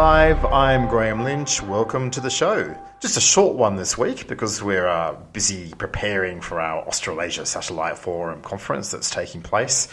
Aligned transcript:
Live. 0.00 0.46
I'm 0.46 0.88
Graham 0.88 1.24
Lynch. 1.24 1.62
Welcome 1.62 2.10
to 2.12 2.22
the 2.22 2.30
show. 2.30 2.74
Just 3.00 3.18
a 3.18 3.20
short 3.20 3.54
one 3.54 3.76
this 3.76 3.98
week 3.98 4.26
because 4.28 4.62
we're 4.62 4.88
uh, 4.88 5.14
busy 5.34 5.74
preparing 5.76 6.40
for 6.40 6.58
our 6.58 6.88
Australasia 6.88 7.44
Satellite 7.44 7.98
Forum 7.98 8.40
conference 8.40 8.90
that's 8.90 9.10
taking 9.10 9.42
place 9.42 9.88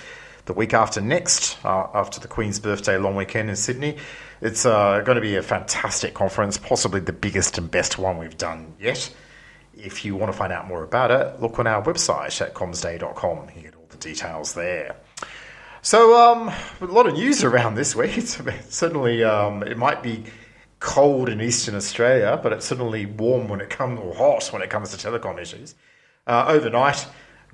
the 0.45 0.54
week 0.54 0.73
after 0.73 1.01
next, 1.01 1.57
uh, 1.65 1.87
after 1.93 2.21
the 2.21 2.29
Queen's 2.29 2.57
birthday 2.57 2.97
long 2.97 3.17
weekend 3.17 3.49
in 3.49 3.57
Sydney. 3.57 3.97
It's 4.39 4.65
uh, 4.65 5.01
going 5.01 5.17
to 5.17 5.21
be 5.21 5.35
a 5.35 5.41
fantastic 5.41 6.13
conference, 6.13 6.57
possibly 6.57 7.01
the 7.01 7.11
biggest 7.11 7.57
and 7.57 7.69
best 7.69 7.97
one 7.97 8.17
we've 8.17 8.37
done 8.37 8.75
yet. 8.79 9.13
If 9.73 10.05
you 10.05 10.15
want 10.15 10.31
to 10.31 10.37
find 10.37 10.53
out 10.53 10.69
more 10.69 10.85
about 10.85 11.11
it, 11.11 11.41
look 11.41 11.59
on 11.59 11.67
our 11.67 11.83
website 11.83 12.39
at 12.39 12.53
commsday.com. 12.53 13.49
You 13.57 13.61
get 13.61 13.75
all 13.75 13.87
the 13.89 13.97
details 13.97 14.54
there. 14.54 14.96
So, 15.87 16.18
um, 16.18 16.51
a 16.82 16.86
lot 16.86 17.07
of 17.07 17.14
news 17.14 17.46
around 17.46 17.75
this 17.75 17.96
week. 17.96 18.18
It's 18.18 18.75
certainly, 18.75 19.23
um, 19.23 19.64
it 19.64 19.77
might 19.77 20.04
be 20.04 20.25
cold 20.82 21.29
in 21.29 21.39
eastern 21.39 21.75
Australia, 21.75 22.37
but 22.43 22.51
it's 22.51 22.65
certainly 22.65 23.05
warm 23.05 23.47
when 23.47 23.61
it 23.61 23.69
comes, 23.69 23.97
or 24.01 24.13
hot 24.13 24.51
when 24.51 24.61
it 24.61 24.69
comes 24.69 24.93
to 24.93 24.97
telecom 24.97 25.39
issues. 25.39 25.75
Uh, 26.27 26.43
overnight, 26.50 27.07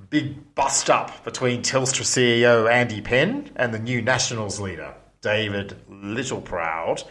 big 0.09 0.55
bust 0.55 0.89
up 0.89 1.23
between 1.23 1.61
Telstra 1.61 2.01
CEO 2.01 2.67
Andy 2.67 3.01
Penn 3.01 3.51
and 3.55 3.71
the 3.71 3.77
new 3.77 4.01
Nationals 4.01 4.59
leader, 4.59 4.95
David 5.21 5.77
Littleproud. 5.91 7.03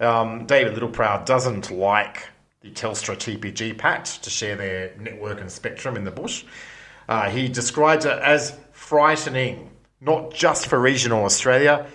Um, 0.00 0.46
David 0.46 0.76
Littleproud 0.76 1.26
doesn't 1.26 1.70
like 1.72 2.26
the 2.62 2.70
Telstra 2.70 3.16
TPG 3.16 3.76
Pact 3.76 4.24
to 4.24 4.30
share 4.30 4.56
their 4.56 4.96
network 4.98 5.42
and 5.42 5.52
spectrum 5.52 5.94
in 5.94 6.04
the 6.04 6.10
bush. 6.10 6.46
Uh, 7.06 7.28
he 7.28 7.48
describes 7.48 8.06
it 8.06 8.18
as 8.18 8.58
frightening, 8.72 9.70
not 10.04 10.32
just 10.34 10.66
for 10.66 10.78
regional 10.78 11.24
Australia, 11.24 11.86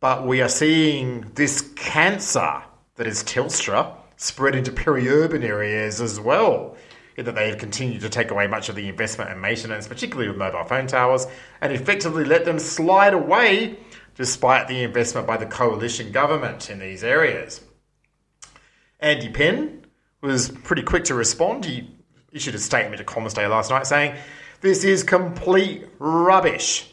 but 0.00 0.26
we 0.26 0.40
are 0.40 0.48
seeing 0.48 1.30
this 1.34 1.60
cancer 1.74 2.62
that 2.96 3.06
is 3.06 3.24
Telstra 3.24 3.94
spread 4.16 4.54
into 4.54 4.72
peri-urban 4.72 5.42
areas 5.42 6.00
as 6.00 6.20
well 6.20 6.76
in 7.16 7.24
that 7.24 7.34
they 7.34 7.48
have 7.48 7.58
continued 7.58 8.00
to 8.00 8.08
take 8.08 8.30
away 8.30 8.46
much 8.46 8.68
of 8.68 8.76
the 8.76 8.88
investment 8.88 9.28
and 9.28 9.42
maintenance, 9.42 9.88
particularly 9.88 10.28
with 10.28 10.36
mobile 10.36 10.64
phone 10.64 10.86
towers, 10.86 11.26
and 11.60 11.72
effectively 11.72 12.24
let 12.24 12.44
them 12.44 12.60
slide 12.60 13.12
away 13.12 13.76
despite 14.14 14.68
the 14.68 14.82
investment 14.82 15.26
by 15.26 15.36
the 15.36 15.46
coalition 15.46 16.12
government 16.12 16.70
in 16.70 16.78
these 16.78 17.02
areas. 17.02 17.60
Andy 19.00 19.28
Penn 19.28 19.84
was 20.20 20.50
pretty 20.50 20.82
quick 20.82 21.04
to 21.04 21.14
respond. 21.14 21.64
He 21.64 21.90
issued 22.32 22.54
a 22.54 22.58
statement 22.58 22.98
to 22.98 23.04
Comms 23.04 23.34
Day 23.34 23.46
last 23.48 23.70
night 23.70 23.86
saying, 23.86 24.16
This 24.60 24.84
is 24.84 25.02
complete 25.02 25.88
rubbish. 25.98 26.92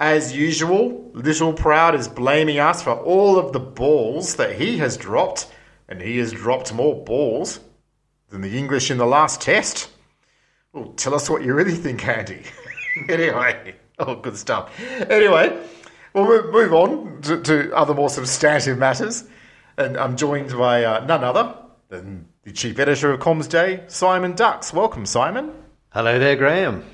As 0.00 0.34
usual, 0.34 1.10
Littleproud 1.12 1.94
is 1.94 2.08
blaming 2.08 2.58
us 2.58 2.82
for 2.82 2.92
all 2.92 3.38
of 3.38 3.52
the 3.52 3.60
balls 3.60 4.36
that 4.36 4.56
he 4.58 4.78
has 4.78 4.96
dropped, 4.96 5.46
and 5.90 6.00
he 6.00 6.16
has 6.16 6.32
dropped 6.32 6.72
more 6.72 7.04
balls 7.04 7.60
than 8.30 8.40
the 8.40 8.56
English 8.56 8.90
in 8.90 8.96
the 8.96 9.04
last 9.04 9.42
test. 9.42 9.90
Well, 10.72 10.94
tell 10.96 11.14
us 11.14 11.28
what 11.28 11.42
you 11.42 11.52
really 11.52 11.74
think, 11.74 12.08
Andy. 12.08 12.44
anyway, 13.10 13.74
oh, 13.98 14.14
good 14.14 14.38
stuff. 14.38 14.72
Anyway, 15.10 15.54
we'll 16.14 16.50
move 16.50 16.72
on 16.72 17.20
to, 17.20 17.42
to, 17.42 17.76
other 17.76 17.92
more 17.92 18.08
substantive 18.08 18.78
matters. 18.78 19.24
And 19.76 19.98
I'm 19.98 20.16
joined 20.16 20.56
by 20.56 20.82
uh, 20.82 21.04
none 21.04 21.24
other 21.24 21.54
than 21.90 22.26
the 22.44 22.52
chief 22.52 22.78
editor 22.78 23.12
of 23.12 23.20
Comms 23.20 23.50
Day, 23.50 23.84
Simon 23.88 24.34
Dux. 24.34 24.72
Welcome, 24.72 25.04
Simon. 25.04 25.52
Hello 25.90 26.18
there, 26.18 26.36
Graham. 26.36 26.86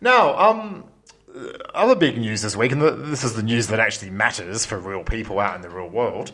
Now, 0.00 0.38
um, 0.38 0.84
other 1.74 1.94
big 1.96 2.18
news 2.18 2.42
this 2.42 2.56
week, 2.56 2.72
and 2.72 2.80
this 2.80 3.24
is 3.24 3.34
the 3.34 3.42
news 3.42 3.66
that 3.68 3.80
actually 3.80 4.10
matters 4.10 4.64
for 4.64 4.78
real 4.78 5.02
people 5.02 5.40
out 5.40 5.56
in 5.56 5.62
the 5.62 5.70
real 5.70 5.88
world, 5.88 6.32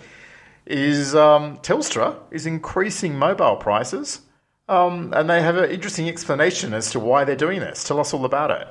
is 0.66 1.14
um, 1.14 1.58
Telstra 1.58 2.16
is 2.30 2.46
increasing 2.46 3.18
mobile 3.18 3.56
prices, 3.56 4.20
um, 4.68 5.12
and 5.14 5.28
they 5.28 5.42
have 5.42 5.56
an 5.56 5.70
interesting 5.70 6.08
explanation 6.08 6.74
as 6.74 6.90
to 6.92 7.00
why 7.00 7.24
they're 7.24 7.36
doing 7.36 7.60
this. 7.60 7.84
Tell 7.84 7.98
us 7.98 8.12
all 8.12 8.24
about 8.24 8.50
it. 8.50 8.68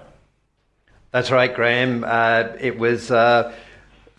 That's 1.12 1.32
right, 1.32 1.54
Graham. 1.54 2.04
Uh, 2.06 2.50
it 2.60 2.78
was 2.78 3.10
uh, 3.10 3.54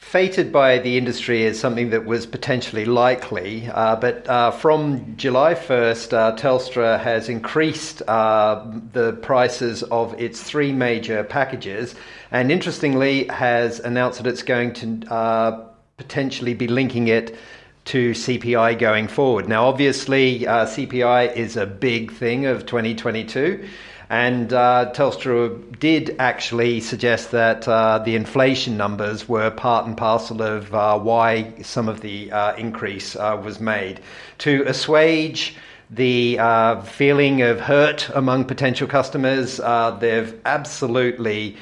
fated 0.00 0.50
by 0.50 0.78
the 0.78 0.96
industry 0.96 1.46
as 1.46 1.60
something 1.60 1.90
that 1.90 2.04
was 2.04 2.26
potentially 2.26 2.84
likely, 2.84 3.68
uh, 3.68 3.94
but 3.94 4.26
uh, 4.28 4.50
from 4.50 5.14
July 5.16 5.54
1st, 5.54 6.12
uh, 6.12 6.36
Telstra 6.36 6.98
has 6.98 7.28
increased 7.28 8.02
uh, 8.08 8.64
the 8.92 9.12
prices 9.12 9.84
of 9.84 10.18
its 10.18 10.42
three 10.42 10.72
major 10.72 11.22
packages, 11.22 11.94
and 12.32 12.50
interestingly, 12.50 13.26
has 13.28 13.78
announced 13.78 14.20
that 14.22 14.28
it's 14.28 14.42
going 14.42 14.72
to 14.72 15.66
potentially 15.98 16.54
be 16.54 16.66
linking 16.66 17.06
it 17.06 17.36
to 17.84 18.12
CPI 18.12 18.78
going 18.78 19.06
forward. 19.06 19.48
Now, 19.48 19.66
obviously, 19.66 20.46
uh, 20.46 20.66
CPI 20.66 21.36
is 21.36 21.56
a 21.56 21.66
big 21.66 22.10
thing 22.10 22.46
of 22.46 22.66
2022. 22.66 23.68
And 24.10 24.52
uh, 24.52 24.90
Telstra 24.92 25.78
did 25.78 26.16
actually 26.18 26.80
suggest 26.80 27.30
that 27.30 27.68
uh, 27.68 28.00
the 28.00 28.16
inflation 28.16 28.76
numbers 28.76 29.28
were 29.28 29.52
part 29.52 29.86
and 29.86 29.96
parcel 29.96 30.42
of 30.42 30.74
uh, 30.74 30.98
why 30.98 31.54
some 31.62 31.88
of 31.88 32.00
the 32.00 32.32
uh, 32.32 32.56
increase 32.56 33.14
uh, 33.14 33.40
was 33.40 33.60
made. 33.60 34.00
To 34.38 34.64
assuage 34.66 35.54
the 35.90 36.40
uh, 36.40 36.82
feeling 36.82 37.42
of 37.42 37.60
hurt 37.60 38.10
among 38.12 38.46
potential 38.46 38.88
customers, 38.88 39.58
they've 40.00 40.40
absolutely 40.44 41.56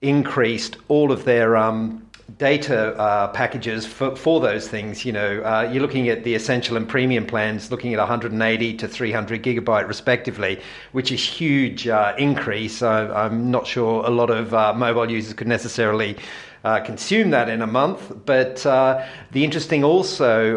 increased 0.00 0.76
all 0.86 1.10
of 1.10 1.24
their 1.24 1.56
um, 1.56 2.03
data 2.38 2.96
uh, 2.96 3.28
packages 3.28 3.86
for, 3.86 4.16
for 4.16 4.40
those 4.40 4.68
things. 4.68 5.04
You 5.04 5.12
know, 5.12 5.40
uh, 5.42 5.68
you're 5.70 5.82
looking 5.82 6.08
at 6.08 6.24
the 6.24 6.34
essential 6.34 6.76
and 6.76 6.88
premium 6.88 7.26
plans, 7.26 7.70
looking 7.70 7.92
at 7.92 7.98
180 7.98 8.76
to 8.76 8.88
300 8.88 9.42
gigabyte 9.42 9.86
respectively, 9.86 10.60
which 10.92 11.12
is 11.12 11.22
huge 11.22 11.86
uh, 11.86 12.14
increase. 12.18 12.82
I'm 12.82 13.50
not 13.50 13.66
sure 13.66 14.04
a 14.04 14.10
lot 14.10 14.30
of 14.30 14.54
uh, 14.54 14.72
mobile 14.74 15.10
users 15.10 15.34
could 15.34 15.48
necessarily. 15.48 16.16
Uh, 16.64 16.80
consume 16.80 17.28
that 17.28 17.50
in 17.50 17.60
a 17.60 17.66
month, 17.66 18.10
but 18.24 18.64
uh, 18.64 19.06
the 19.32 19.44
interesting 19.44 19.84
also 19.84 20.56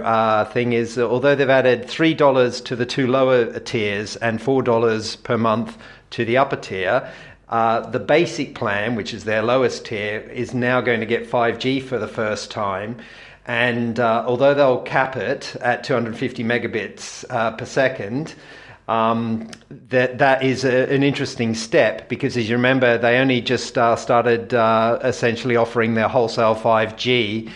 thing 0.53 0.71
is, 0.71 0.97
although 0.97 1.35
they've 1.35 1.49
added 1.49 1.85
three 1.85 2.13
dollars 2.13 2.61
to 2.61 2.77
the 2.77 2.85
two 2.85 3.07
lower 3.07 3.59
tiers 3.59 4.15
and 4.15 4.41
four 4.41 4.63
dollars 4.63 5.17
per 5.17 5.37
month 5.37 5.77
to 6.11 6.23
the 6.23 6.37
upper 6.37 6.55
tier, 6.55 7.11
uh, 7.49 7.89
the 7.89 7.99
basic 7.99 8.55
plan, 8.55 8.95
which 8.95 9.13
is 9.13 9.23
their 9.23 9.41
lowest 9.41 9.85
tier, 9.85 10.19
is 10.19 10.53
now 10.53 10.81
going 10.81 10.99
to 10.99 11.05
get 11.05 11.29
5G 11.29 11.81
for 11.83 11.97
the 11.97 12.07
first 12.07 12.51
time. 12.51 12.97
And 13.45 13.99
uh, 13.99 14.25
although 14.27 14.53
they'll 14.53 14.81
cap 14.81 15.15
it 15.15 15.55
at 15.61 15.83
250 15.85 16.43
megabits 16.43 17.23
uh, 17.29 17.51
per 17.51 17.65
second, 17.65 18.35
um, 18.89 19.49
that 19.89 20.17
that 20.17 20.43
is 20.43 20.65
a, 20.65 20.93
an 20.93 21.03
interesting 21.03 21.55
step 21.55 22.09
because, 22.09 22.35
as 22.37 22.49
you 22.49 22.55
remember, 22.55 22.97
they 22.97 23.17
only 23.17 23.41
just 23.41 23.77
uh, 23.77 23.95
started 23.95 24.53
uh, 24.53 24.99
essentially 25.01 25.55
offering 25.55 25.93
their 25.93 26.07
wholesale 26.07 26.55
5G 26.55 27.49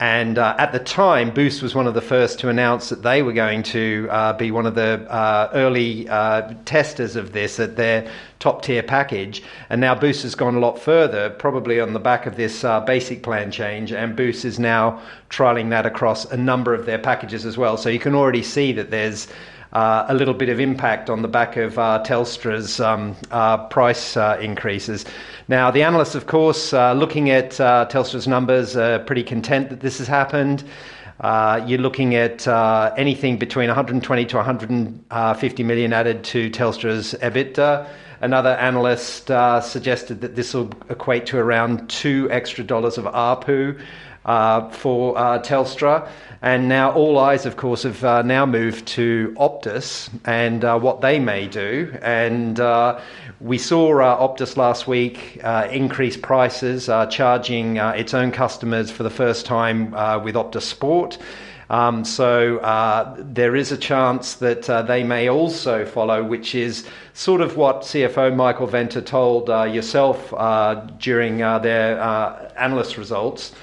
and 0.00 0.38
uh, 0.38 0.54
at 0.58 0.70
the 0.70 0.78
time, 0.78 1.34
Boost 1.34 1.60
was 1.60 1.74
one 1.74 1.88
of 1.88 1.94
the 1.94 2.00
first 2.00 2.38
to 2.40 2.48
announce 2.48 2.90
that 2.90 3.02
they 3.02 3.20
were 3.20 3.32
going 3.32 3.64
to 3.64 4.06
uh, 4.10 4.32
be 4.32 4.52
one 4.52 4.64
of 4.64 4.76
the 4.76 5.04
uh, 5.10 5.50
early 5.52 6.08
uh, 6.08 6.54
testers 6.64 7.16
of 7.16 7.32
this 7.32 7.58
at 7.58 7.74
their 7.74 8.08
top 8.38 8.62
tier 8.62 8.84
package. 8.84 9.42
And 9.68 9.80
now 9.80 9.96
Boost 9.96 10.22
has 10.22 10.36
gone 10.36 10.54
a 10.54 10.60
lot 10.60 10.78
further, 10.78 11.30
probably 11.30 11.80
on 11.80 11.94
the 11.94 11.98
back 11.98 12.26
of 12.26 12.36
this 12.36 12.62
uh, 12.62 12.78
basic 12.80 13.24
plan 13.24 13.50
change. 13.50 13.90
And 13.90 14.14
Boost 14.14 14.44
is 14.44 14.60
now 14.60 15.02
trialing 15.30 15.70
that 15.70 15.84
across 15.84 16.24
a 16.26 16.36
number 16.36 16.74
of 16.74 16.86
their 16.86 16.98
packages 16.98 17.44
as 17.44 17.58
well. 17.58 17.76
So 17.76 17.88
you 17.88 17.98
can 17.98 18.14
already 18.14 18.44
see 18.44 18.70
that 18.74 18.92
there's 18.92 19.26
uh, 19.72 20.06
a 20.08 20.14
little 20.14 20.34
bit 20.34 20.48
of 20.48 20.60
impact 20.60 21.10
on 21.10 21.22
the 21.22 21.28
back 21.28 21.56
of 21.56 21.78
uh, 21.78 22.02
Telstra's 22.04 22.80
um, 22.80 23.16
uh, 23.30 23.66
price 23.68 24.16
uh, 24.16 24.38
increases. 24.40 25.04
Now, 25.48 25.70
the 25.70 25.82
analysts, 25.82 26.14
of 26.14 26.26
course, 26.26 26.72
uh, 26.72 26.92
looking 26.92 27.30
at 27.30 27.60
uh, 27.60 27.86
Telstra's 27.90 28.26
numbers, 28.26 28.76
are 28.76 28.98
pretty 29.00 29.22
content 29.22 29.70
that 29.70 29.80
this 29.80 29.98
has 29.98 30.08
happened. 30.08 30.64
you're 31.22 31.80
looking 31.80 32.14
at 32.14 32.46
anything 32.98 33.38
between 33.38 33.68
120 33.68 34.24
to 34.26 34.36
150 34.36 35.62
million 35.62 35.92
added 35.92 36.24
to 36.24 36.50
Telstra's 36.50 37.14
EBITDA. 37.20 37.86
Another 38.20 38.50
analyst 38.50 39.28
suggested 39.62 40.22
that 40.22 40.34
this 40.34 40.52
will 40.54 40.70
equate 40.88 41.26
to 41.26 41.38
around 41.38 41.88
two 41.88 42.28
extra 42.30 42.64
dollars 42.64 42.98
of 42.98 43.04
ARPU 43.04 43.80
for 44.72 45.14
Telstra. 45.42 46.08
And 46.40 46.68
now 46.68 46.92
all 46.92 47.18
eyes, 47.18 47.46
of 47.46 47.56
course, 47.56 47.82
have 47.82 48.04
uh, 48.04 48.22
now 48.22 48.46
moved 48.46 48.86
to 48.88 49.34
Optus 49.38 50.08
and 50.24 50.64
uh, 50.64 50.78
what 50.78 51.00
they 51.00 51.18
may 51.18 51.48
do. 51.48 51.92
And 52.00 52.60
uh, 52.60 53.00
we 53.40 53.58
saw 53.58 54.00
uh, 54.00 54.28
Optus 54.28 54.56
last 54.56 54.86
week 54.86 55.40
uh, 55.42 55.66
increase 55.72 56.16
prices, 56.16 56.88
uh, 56.88 57.06
charging 57.06 57.78
its 57.78 58.14
own 58.14 58.30
customers 58.30 58.88
for 58.88 59.02
the 59.02 59.10
first 59.10 59.46
time 59.46 59.90
with 60.22 60.36
Optus 60.36 60.62
Sport. 60.62 61.18
Um, 61.70 62.04
so 62.04 62.58
uh, 62.58 63.16
there 63.18 63.54
is 63.54 63.72
a 63.72 63.76
chance 63.76 64.36
that 64.36 64.70
uh, 64.70 64.82
they 64.82 65.02
may 65.02 65.28
also 65.28 65.84
follow, 65.84 66.22
which 66.22 66.54
is 66.54 66.86
sort 67.14 67.40
of 67.40 67.56
what 67.56 67.82
CFO 67.82 68.34
Michael 68.34 68.68
Venter 68.68 69.02
told 69.02 69.50
uh, 69.50 69.64
yourself 69.64 70.30
during 70.98 71.38
their 71.38 72.00
analyst 72.56 72.96
results 72.96 73.54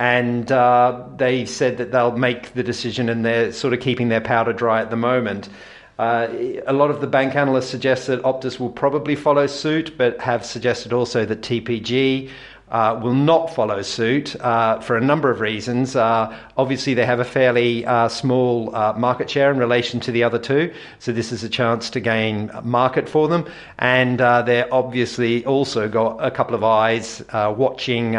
and 0.00 0.50
uh, 0.50 1.04
they 1.18 1.44
said 1.44 1.76
that 1.76 1.92
they'll 1.92 2.16
make 2.16 2.54
the 2.54 2.62
decision 2.62 3.10
and 3.10 3.22
they're 3.22 3.52
sort 3.52 3.74
of 3.74 3.80
keeping 3.80 4.08
their 4.08 4.22
powder 4.22 4.54
dry 4.54 4.80
at 4.80 4.88
the 4.88 4.96
moment. 4.96 5.50
Uh, 5.98 6.26
a 6.66 6.72
lot 6.72 6.90
of 6.90 7.02
the 7.02 7.06
bank 7.06 7.36
analysts 7.36 7.68
suggest 7.68 8.06
that 8.06 8.22
Optus 8.22 8.58
will 8.58 8.70
probably 8.70 9.14
follow 9.14 9.46
suit, 9.46 9.98
but 9.98 10.18
have 10.18 10.42
suggested 10.42 10.94
also 10.94 11.26
that 11.26 11.42
TPG 11.42 12.30
uh, 12.70 12.98
will 13.02 13.14
not 13.14 13.52
follow 13.54 13.82
suit 13.82 14.36
uh, 14.40 14.80
for 14.80 14.96
a 14.96 15.00
number 15.00 15.30
of 15.30 15.40
reasons. 15.40 15.96
Uh, 15.96 16.34
obviously, 16.56 16.94
they 16.94 17.04
have 17.04 17.20
a 17.20 17.24
fairly 17.24 17.84
uh, 17.84 18.08
small 18.08 18.74
uh, 18.74 18.92
market 18.96 19.28
share 19.28 19.50
in 19.50 19.58
relation 19.58 20.00
to 20.00 20.12
the 20.12 20.22
other 20.22 20.38
two, 20.38 20.72
so 20.98 21.12
this 21.12 21.32
is 21.32 21.42
a 21.42 21.48
chance 21.48 21.90
to 21.90 22.00
gain 22.00 22.50
market 22.62 23.08
for 23.08 23.28
them. 23.28 23.44
And 23.78 24.20
uh, 24.20 24.42
they're 24.42 24.72
obviously 24.72 25.44
also 25.44 25.88
got 25.88 26.24
a 26.24 26.30
couple 26.30 26.54
of 26.54 26.62
eyes 26.62 27.22
watching 27.32 28.14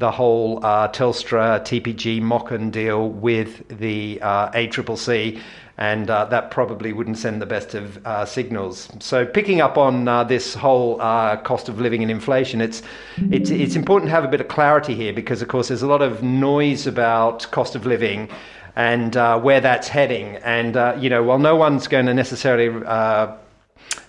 the 0.00 0.10
whole 0.10 0.60
Telstra 0.60 1.60
TPG 1.60 2.20
MOCN 2.20 2.72
deal 2.72 3.08
with 3.08 3.68
the 3.68 4.18
ACCC 4.22 5.40
and 5.80 6.10
uh, 6.10 6.26
that 6.26 6.50
probably 6.50 6.92
wouldn't 6.92 7.16
send 7.16 7.40
the 7.40 7.46
best 7.46 7.74
of 7.74 8.06
uh, 8.06 8.26
signals. 8.26 8.90
So, 9.00 9.24
picking 9.24 9.62
up 9.62 9.78
on 9.78 10.06
uh, 10.06 10.24
this 10.24 10.54
whole 10.54 11.00
uh, 11.00 11.38
cost 11.38 11.70
of 11.70 11.80
living 11.80 12.02
and 12.02 12.10
inflation, 12.10 12.60
it's, 12.60 12.82
it's, 13.30 13.48
it's 13.48 13.76
important 13.76 14.10
to 14.10 14.14
have 14.14 14.22
a 14.22 14.28
bit 14.28 14.42
of 14.42 14.48
clarity 14.48 14.94
here 14.94 15.14
because, 15.14 15.40
of 15.40 15.48
course, 15.48 15.68
there's 15.68 15.80
a 15.80 15.86
lot 15.86 16.02
of 16.02 16.22
noise 16.22 16.86
about 16.86 17.50
cost 17.50 17.74
of 17.74 17.86
living 17.86 18.28
and 18.76 19.16
uh, 19.16 19.40
where 19.40 19.62
that's 19.62 19.88
heading. 19.88 20.36
And, 20.36 20.76
uh, 20.76 20.96
you 21.00 21.08
know, 21.08 21.22
while 21.22 21.38
no 21.38 21.56
one's 21.56 21.88
going 21.88 22.06
to 22.06 22.14
necessarily 22.14 22.68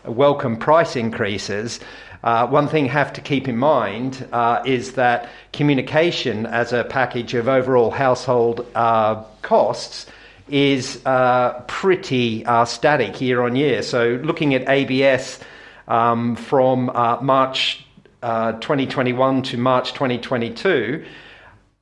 welcome 0.03 0.57
price 0.57 0.97
increases, 0.97 1.79
uh, 2.23 2.47
one 2.47 2.68
thing 2.68 2.85
you 2.85 2.91
have 2.91 3.13
to 3.13 3.21
keep 3.21 3.47
in 3.47 3.57
mind 3.57 4.27
uh, 4.31 4.62
is 4.65 4.94
that 4.94 5.29
communication 5.53 6.45
as 6.45 6.71
a 6.71 6.83
package 6.83 7.33
of 7.33 7.47
overall 7.47 7.89
household 7.89 8.65
uh, 8.75 9.23
costs 9.41 10.06
is 10.47 11.03
uh, 11.06 11.63
pretty 11.68 12.45
uh, 12.45 12.65
static 12.65 13.21
year 13.21 13.41
on 13.41 13.56
year. 13.56 13.81
So 13.81 14.19
looking 14.23 14.53
at 14.53 14.68
ABS 14.69 15.39
um, 15.88 16.35
from 16.35 16.89
uh, 16.89 17.19
March 17.21 17.85
uh, 18.21 18.51
2021 18.53 19.41
to 19.44 19.57
March 19.57 19.94
2022, 19.94 21.03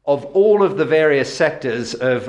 of 0.05 0.23
all 0.25 0.63
of 0.63 0.77
the 0.77 0.85
various 0.85 1.31
sectors 1.33 1.93
of 1.93 2.25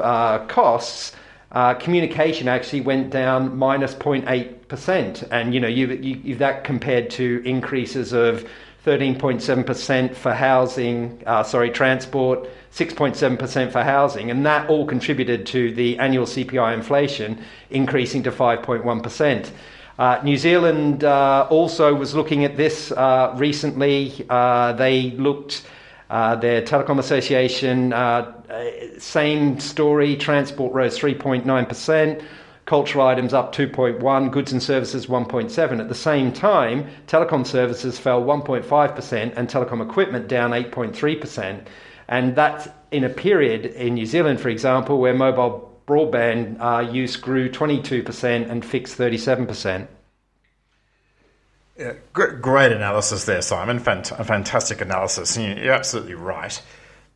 costs, 0.49 1.13
uh, 1.52 1.75
communication 1.75 2.49
actually 2.49 2.81
went 2.81 3.11
down 3.11 3.56
minus 3.56 3.94
0.8%. 3.94 5.29
And 5.31 5.55
you 5.55 5.61
know, 5.61 5.69
you, 5.69 5.88
you, 5.88 6.37
that 6.37 6.64
compared 6.64 7.11
to 7.11 7.43
increases 7.44 8.12
of 8.12 8.49
13.7% 8.87 10.14
for 10.14 10.32
housing, 10.32 11.23
sorry, 11.44 11.70
transport, 11.70 12.49
6.7% 12.73 13.73
for 13.73 13.82
housing, 13.82 14.31
and 14.31 14.47
that 14.47 14.69
all 14.70 14.87
contributed 14.87 15.44
to 15.47 15.73
the 15.75 15.99
annual 15.99 16.25
CPI 16.25 16.73
inflation 16.73 17.43
increasing 17.70 18.23
to 18.23 18.31
5.1%. 18.31 19.50
Uh, 19.99 20.20
New 20.25 20.37
Zealand 20.37 21.05
uh, 21.05 21.46
also 21.50 21.94
was 21.94 22.14
looking 22.14 22.44
at 22.44 22.56
this 22.56 22.93
uh, 22.93 23.35
recently. 23.37 24.25
Uh, 24.31 24.73
they 24.73 25.11
looked, 25.11 25.67
uh, 26.11 26.35
their 26.35 26.61
telecom 26.61 26.99
association, 26.99 27.93
uh, 27.93 28.33
same 28.99 29.61
story, 29.61 30.17
transport 30.17 30.73
rose 30.75 30.99
3.9%. 30.99 32.23
Cultural 32.67 33.07
items 33.07 33.33
up 33.33 33.55
2.1, 33.55 34.33
goods 34.33 34.53
and 34.53 34.62
services 34.62 35.07
1.7. 35.07 35.81
At 35.81 35.89
the 35.89 35.95
same 35.95 36.33
time, 36.33 36.89
telecom 37.07 37.47
services 37.47 37.99
fell 37.99 38.23
1.5% 38.23 39.33
and 39.37 39.49
telecom 39.49 39.89
equipment 39.89 40.27
down 40.27 40.51
8.3%. 40.51 41.65
And 42.09 42.35
that's 42.35 42.69
in 42.91 43.05
a 43.05 43.09
period 43.09 43.67
in 43.67 43.95
New 43.95 44.06
Zealand, 44.06 44.41
for 44.41 44.49
example, 44.49 44.99
where 44.99 45.15
mobile 45.15 45.81
broadband 45.87 46.61
uh, 46.61 46.91
use 46.91 47.17
grew 47.17 47.49
22% 47.49 48.51
and 48.51 48.65
fixed 48.65 48.99
37%. 48.99 49.87
Yeah, 51.81 51.94
great 52.12 52.73
analysis 52.73 53.25
there, 53.25 53.41
Simon. 53.41 53.81
Fant- 53.81 54.27
fantastic 54.27 54.82
analysis. 54.82 55.38
You're 55.38 55.73
absolutely 55.73 56.12
right 56.12 56.61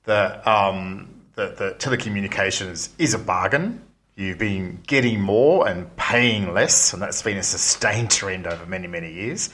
that, 0.04 0.46
um, 0.46 1.20
that 1.34 1.58
telecommunications 1.78 2.88
is 2.96 3.12
a 3.12 3.18
bargain. 3.18 3.82
You've 4.16 4.38
been 4.38 4.80
getting 4.86 5.20
more 5.20 5.68
and 5.68 5.94
paying 5.96 6.54
less, 6.54 6.94
and 6.94 7.02
that's 7.02 7.20
been 7.20 7.36
a 7.36 7.42
sustained 7.42 8.10
trend 8.10 8.46
over 8.46 8.64
many, 8.64 8.86
many 8.86 9.12
years. 9.12 9.50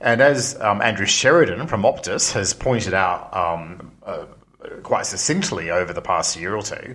And 0.00 0.20
as 0.20 0.60
um, 0.60 0.80
Andrew 0.82 1.06
Sheridan 1.06 1.66
from 1.66 1.82
Optus 1.82 2.32
has 2.34 2.54
pointed 2.54 2.94
out 2.94 3.36
um, 3.36 3.90
uh, 4.06 4.26
quite 4.84 5.06
succinctly 5.06 5.70
over 5.70 5.92
the 5.92 6.02
past 6.02 6.38
year 6.38 6.54
or 6.54 6.62
two 6.62 6.94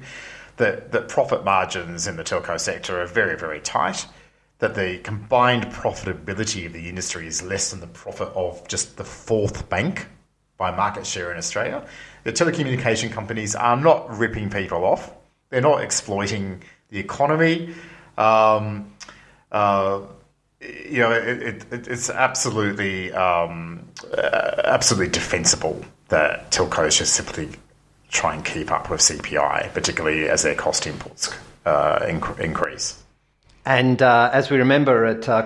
that, 0.55 0.93
that 0.93 1.09
profit 1.09 1.43
margins 1.43 2.07
in 2.07 2.15
the 2.15 2.23
telco 2.23 2.57
sector 2.57 3.01
are 3.01 3.05
very, 3.05 3.37
very 3.37 3.59
tight, 3.59 4.05
that 4.59 4.75
the 4.75 4.99
combined 4.99 5.65
profitability 5.67 6.65
of 6.65 6.73
the 6.73 6.87
industry 6.87 7.25
is 7.25 7.41
less 7.41 7.71
than 7.71 7.79
the 7.79 7.87
profit 7.87 8.27
of 8.35 8.65
just 8.67 8.97
the 8.97 9.03
fourth 9.03 9.67
bank 9.69 10.07
by 10.57 10.75
market 10.75 11.05
share 11.05 11.31
in 11.31 11.37
Australia. 11.37 11.85
The 12.25 12.33
telecommunication 12.33 13.11
companies 13.11 13.55
are 13.55 13.77
not 13.77 14.17
ripping 14.17 14.49
people 14.49 14.83
off, 14.83 15.11
they're 15.49 15.61
not 15.61 15.81
exploiting 15.81 16.61
the 16.89 16.99
economy. 16.99 17.73
Um, 18.17 18.93
uh, 19.51 20.01
you 20.61 20.99
know, 20.99 21.11
it, 21.11 21.65
it, 21.71 21.87
it's 21.87 22.09
absolutely 22.09 23.13
um, 23.13 23.87
uh, 24.15 24.61
absolutely 24.65 25.11
defensible 25.11 25.83
that 26.09 26.51
telcos 26.51 26.97
just 26.97 27.13
simply 27.13 27.49
try 28.09 28.35
and 28.35 28.43
keep 28.43 28.71
up 28.71 28.89
with 28.89 28.99
CPI, 28.99 29.73
particularly 29.73 30.27
as 30.27 30.43
their 30.43 30.55
cost 30.55 30.83
inputs 30.83 31.33
uh, 31.65 31.99
inc- 32.01 32.39
increase. 32.39 33.01
And 33.65 34.01
uh, 34.01 34.29
as 34.33 34.49
we 34.49 34.57
remember 34.57 35.05
at 35.05 35.27
uh, 35.27 35.41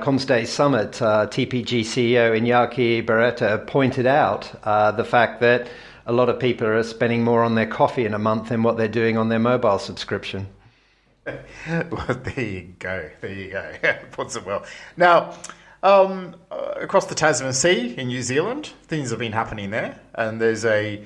Summit, 0.46 1.02
uh, 1.02 1.28
TPG 1.28 1.82
CEO 1.82 2.40
Iñaki 2.40 3.06
Berroeta 3.06 3.66
pointed 3.66 4.06
out 4.06 4.52
uh, 4.64 4.92
the 4.92 5.04
fact 5.04 5.42
that 5.42 5.68
a 6.06 6.14
lot 6.14 6.30
of 6.30 6.40
people 6.40 6.68
are 6.68 6.84
spending 6.84 7.24
more 7.24 7.44
on 7.44 7.56
their 7.56 7.66
coffee 7.66 8.06
in 8.06 8.14
a 8.14 8.20
month 8.20 8.50
than 8.50 8.64
what 8.64 8.78
they're 8.78 8.88
doing 8.88 9.18
on 9.18 9.30
their 9.30 9.40
mobile 9.40 9.80
subscription. 9.80 10.48
well, 11.26 12.20
there 12.24 12.46
you 12.46 12.74
go. 12.80 13.10
There 13.22 13.34
you 13.34 13.52
go. 13.52 13.96
Puts 14.12 14.36
it 14.36 14.46
well. 14.46 14.66
Now, 14.98 15.36
um, 15.82 16.36
uh, 16.52 16.76
across 16.82 17.06
the 17.06 17.16
Tasman 17.16 17.54
Sea 17.54 17.96
in 17.98 18.08
New 18.08 18.22
Zealand, 18.22 18.72
things 18.84 19.10
have 19.10 19.20
been 19.20 19.32
happening 19.32 19.70
there, 19.72 20.00
and 20.14 20.40
there's 20.40 20.66
a 20.66 21.06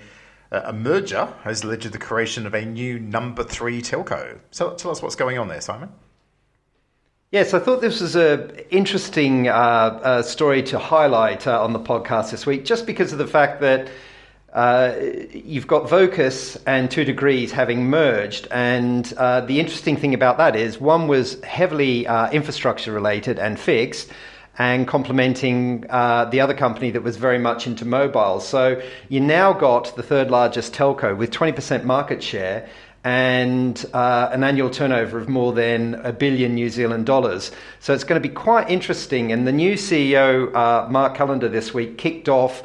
a 0.50 0.72
merger 0.72 1.34
has 1.44 1.66
led 1.66 1.82
to 1.82 1.90
the 1.90 1.98
creation 1.98 2.48
of 2.48 2.54
a 2.54 2.64
new 2.64 2.98
number 3.00 3.44
three 3.44 3.82
telco. 3.82 4.40
So 4.52 4.74
tell 4.76 4.92
us 4.92 5.02
what's 5.02 5.16
going 5.16 5.38
on 5.38 5.50
there, 5.50 5.60
Simon. 5.60 5.90
Yes, 7.30 7.54
I 7.54 7.60
thought 7.60 7.82
this 7.82 8.00
was 8.00 8.16
an 8.16 8.52
interesting 8.70 9.50
uh, 9.50 9.52
uh, 9.52 10.22
story 10.22 10.64
to 10.64 10.80
highlight 10.80 11.46
uh, 11.46 11.62
on 11.62 11.74
the 11.74 11.80
podcast 11.80 12.32
this 12.32 12.46
week, 12.46 12.64
just 12.64 12.86
because 12.86 13.12
of 13.12 13.18
the 13.18 13.28
fact 13.28 13.60
that 13.60 13.90
uh, 14.54 14.96
you've 15.34 15.68
got 15.68 15.90
Vocus 15.90 16.56
and 16.66 16.90
Two 16.90 17.04
Degrees 17.04 17.52
having 17.52 17.90
merged. 17.90 18.48
And 18.50 19.12
uh, 19.18 19.42
the 19.42 19.60
interesting 19.60 19.98
thing 19.98 20.14
about 20.14 20.38
that 20.38 20.56
is 20.56 20.80
one 20.80 21.10
was 21.10 21.44
heavily 21.44 22.08
uh, 22.08 22.32
infrastructure 22.32 22.94
related 22.94 23.40
and 23.40 23.60
fixed 23.60 24.10
and 24.58 24.88
complementing 24.88 25.82
the 25.82 26.40
other 26.42 26.54
company 26.54 26.92
that 26.92 27.04
was 27.04 27.18
very 27.18 27.38
much 27.38 27.68
into 27.68 27.84
mobile. 27.84 28.40
So 28.40 28.82
you 29.10 29.20
now 29.20 29.52
got 29.52 29.94
the 29.98 30.02
third 30.02 30.32
largest 30.32 30.74
telco 30.74 31.16
with 31.16 31.32
20% 31.32 31.84
market 31.84 32.24
share 32.24 32.70
and 33.04 33.86
uh, 33.94 34.30
an 34.32 34.44
annual 34.44 34.70
turnover 34.70 35.18
of 35.18 35.30
more 35.30 35.54
than 35.54 35.96
a 36.04 36.12
billion 36.12 36.56
New 36.56 36.70
Zealand 36.70 37.06
dollars. 37.06 37.52
So 37.80 37.94
it's 37.94 38.04
going 38.04 38.22
to 38.22 38.28
be 38.28 38.34
quite 38.34 38.70
interesting. 38.70 39.32
And 39.32 39.48
the 39.48 39.52
new 39.52 39.74
CEO, 39.74 40.54
uh, 40.54 40.90
Mark 40.90 41.16
Callander, 41.16 41.50
this 41.50 41.74
week 41.74 41.98
kicked 41.98 42.28
off 42.28 42.64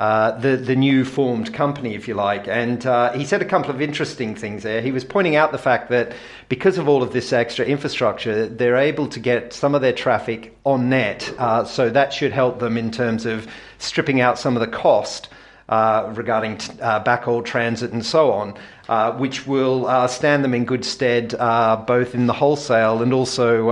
uh, 0.00 0.30
the 0.38 0.56
the 0.56 0.74
new 0.74 1.04
formed 1.04 1.52
company, 1.52 1.94
if 1.94 2.08
you 2.08 2.14
like. 2.14 2.48
And 2.48 2.84
uh, 2.86 3.12
he 3.12 3.26
said 3.26 3.42
a 3.42 3.44
couple 3.44 3.70
of 3.70 3.82
interesting 3.82 4.34
things 4.34 4.62
there. 4.62 4.80
He 4.80 4.92
was 4.92 5.04
pointing 5.04 5.36
out 5.36 5.52
the 5.52 5.58
fact 5.58 5.90
that 5.90 6.14
because 6.48 6.78
of 6.78 6.88
all 6.88 7.02
of 7.02 7.12
this 7.12 7.34
extra 7.34 7.66
infrastructure, 7.66 8.46
they're 8.46 8.78
able 8.78 9.08
to 9.08 9.20
get 9.20 9.52
some 9.52 9.74
of 9.74 9.82
their 9.82 9.92
traffic 9.92 10.56
on 10.64 10.88
net. 10.88 11.30
Uh, 11.36 11.64
so 11.64 11.90
that 11.90 12.14
should 12.14 12.32
help 12.32 12.60
them 12.60 12.78
in 12.78 12.90
terms 12.90 13.26
of 13.26 13.46
stripping 13.76 14.22
out 14.22 14.38
some 14.38 14.56
of 14.56 14.60
the 14.60 14.74
cost. 14.74 15.28
Uh, 15.70 16.12
regarding 16.16 16.58
t- 16.58 16.72
uh, 16.80 17.00
backhaul 17.04 17.44
transit 17.44 17.92
and 17.92 18.04
so 18.04 18.32
on, 18.32 18.52
uh, 18.88 19.12
which 19.12 19.46
will 19.46 19.86
uh, 19.86 20.08
stand 20.08 20.42
them 20.42 20.52
in 20.52 20.64
good 20.64 20.84
stead 20.84 21.32
uh, 21.38 21.76
both 21.76 22.12
in 22.12 22.26
the 22.26 22.32
wholesale 22.32 23.00
and 23.02 23.12
also 23.12 23.70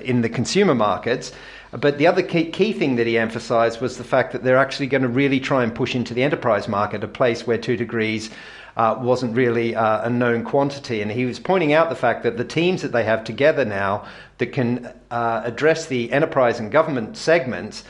in 0.00 0.22
the 0.22 0.28
consumer 0.28 0.76
markets. 0.76 1.32
But 1.72 1.98
the 1.98 2.06
other 2.06 2.22
key, 2.22 2.52
key 2.52 2.72
thing 2.72 2.94
that 2.96 3.08
he 3.08 3.18
emphasized 3.18 3.80
was 3.80 3.96
the 3.96 4.04
fact 4.04 4.30
that 4.32 4.44
they're 4.44 4.56
actually 4.56 4.86
going 4.86 5.02
to 5.02 5.08
really 5.08 5.40
try 5.40 5.64
and 5.64 5.74
push 5.74 5.96
into 5.96 6.14
the 6.14 6.22
enterprise 6.22 6.68
market, 6.68 7.02
a 7.02 7.08
place 7.08 7.48
where 7.48 7.58
two 7.58 7.76
degrees 7.76 8.30
uh, 8.76 8.96
wasn't 9.00 9.34
really 9.34 9.74
uh, 9.74 10.06
a 10.06 10.10
known 10.10 10.44
quantity. 10.44 11.02
And 11.02 11.10
he 11.10 11.24
was 11.24 11.40
pointing 11.40 11.72
out 11.72 11.88
the 11.88 11.96
fact 11.96 12.22
that 12.22 12.36
the 12.36 12.44
teams 12.44 12.82
that 12.82 12.92
they 12.92 13.02
have 13.04 13.24
together 13.24 13.64
now 13.64 14.06
that 14.38 14.52
can 14.52 14.92
uh, 15.10 15.42
address 15.44 15.86
the 15.86 16.12
enterprise 16.12 16.60
and 16.60 16.70
government 16.70 17.16
segments 17.16 17.82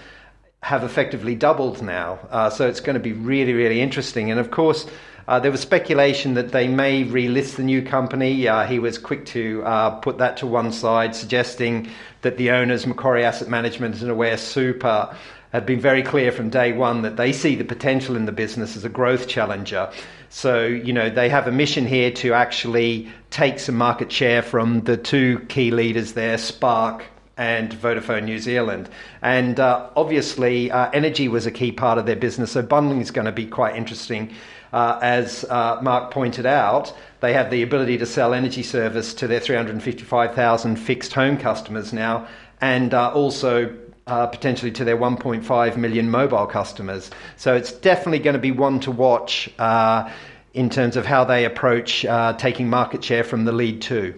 have 0.62 0.84
effectively 0.84 1.34
doubled 1.34 1.82
now. 1.82 2.18
Uh, 2.30 2.50
so 2.50 2.68
it's 2.68 2.80
going 2.80 2.94
to 2.94 3.00
be 3.00 3.12
really, 3.12 3.52
really 3.52 3.80
interesting. 3.80 4.30
And 4.30 4.38
of 4.38 4.50
course, 4.50 4.86
uh, 5.26 5.38
there 5.38 5.50
was 5.50 5.60
speculation 5.60 6.34
that 6.34 6.52
they 6.52 6.68
may 6.68 7.04
relist 7.04 7.56
the 7.56 7.62
new 7.62 7.82
company. 7.82 8.46
Uh, 8.46 8.66
he 8.66 8.78
was 8.78 8.98
quick 8.98 9.24
to 9.26 9.62
uh, 9.64 9.90
put 10.00 10.18
that 10.18 10.36
to 10.38 10.46
one 10.46 10.72
side, 10.72 11.14
suggesting 11.14 11.88
that 12.22 12.36
the 12.36 12.50
owners, 12.50 12.86
Macquarie 12.86 13.24
Asset 13.24 13.48
Management 13.48 14.00
and 14.02 14.10
Aware 14.10 14.36
Super, 14.36 15.16
had 15.52 15.66
been 15.66 15.80
very 15.80 16.02
clear 16.02 16.30
from 16.30 16.50
day 16.50 16.72
one 16.72 17.02
that 17.02 17.16
they 17.16 17.32
see 17.32 17.54
the 17.54 17.64
potential 17.64 18.14
in 18.14 18.26
the 18.26 18.32
business 18.32 18.76
as 18.76 18.84
a 18.84 18.88
growth 18.88 19.28
challenger. 19.28 19.90
So, 20.28 20.66
you 20.66 20.92
know, 20.92 21.10
they 21.10 21.28
have 21.28 21.48
a 21.48 21.52
mission 21.52 21.86
here 21.86 22.12
to 22.12 22.34
actually 22.34 23.10
take 23.30 23.58
some 23.58 23.76
market 23.76 24.12
share 24.12 24.42
from 24.42 24.82
the 24.82 24.96
two 24.96 25.40
key 25.48 25.70
leaders 25.70 26.12
there, 26.12 26.38
Spark 26.38 27.04
and 27.40 27.72
Vodafone 27.72 28.24
New 28.24 28.38
Zealand. 28.38 28.90
And 29.22 29.58
uh, 29.58 29.88
obviously, 29.96 30.70
uh, 30.70 30.90
energy 30.92 31.26
was 31.26 31.46
a 31.46 31.50
key 31.50 31.72
part 31.72 31.96
of 31.96 32.04
their 32.04 32.14
business, 32.14 32.52
so 32.52 32.60
bundling 32.60 33.00
is 33.00 33.10
going 33.10 33.24
to 33.24 33.32
be 33.32 33.46
quite 33.46 33.76
interesting. 33.76 34.34
Uh, 34.74 34.98
as 35.00 35.44
uh, 35.48 35.80
Mark 35.80 36.10
pointed 36.12 36.44
out, 36.44 36.94
they 37.20 37.32
have 37.32 37.50
the 37.50 37.62
ability 37.62 37.96
to 37.96 38.04
sell 38.04 38.34
energy 38.34 38.62
service 38.62 39.14
to 39.14 39.26
their 39.26 39.40
355,000 39.40 40.76
fixed 40.76 41.14
home 41.14 41.38
customers 41.38 41.94
now, 41.94 42.28
and 42.60 42.92
uh, 42.92 43.10
also 43.12 43.74
uh, 44.06 44.26
potentially 44.26 44.70
to 44.72 44.84
their 44.84 44.98
1.5 44.98 45.76
million 45.78 46.10
mobile 46.10 46.46
customers. 46.46 47.10
So 47.38 47.56
it's 47.56 47.72
definitely 47.72 48.18
going 48.18 48.34
to 48.34 48.40
be 48.40 48.52
one 48.52 48.80
to 48.80 48.90
watch 48.90 49.48
uh, 49.58 50.12
in 50.52 50.68
terms 50.68 50.94
of 50.94 51.06
how 51.06 51.24
they 51.24 51.46
approach 51.46 52.04
uh, 52.04 52.34
taking 52.34 52.68
market 52.68 53.02
share 53.02 53.24
from 53.24 53.46
the 53.46 53.52
lead 53.52 53.80
two. 53.80 54.14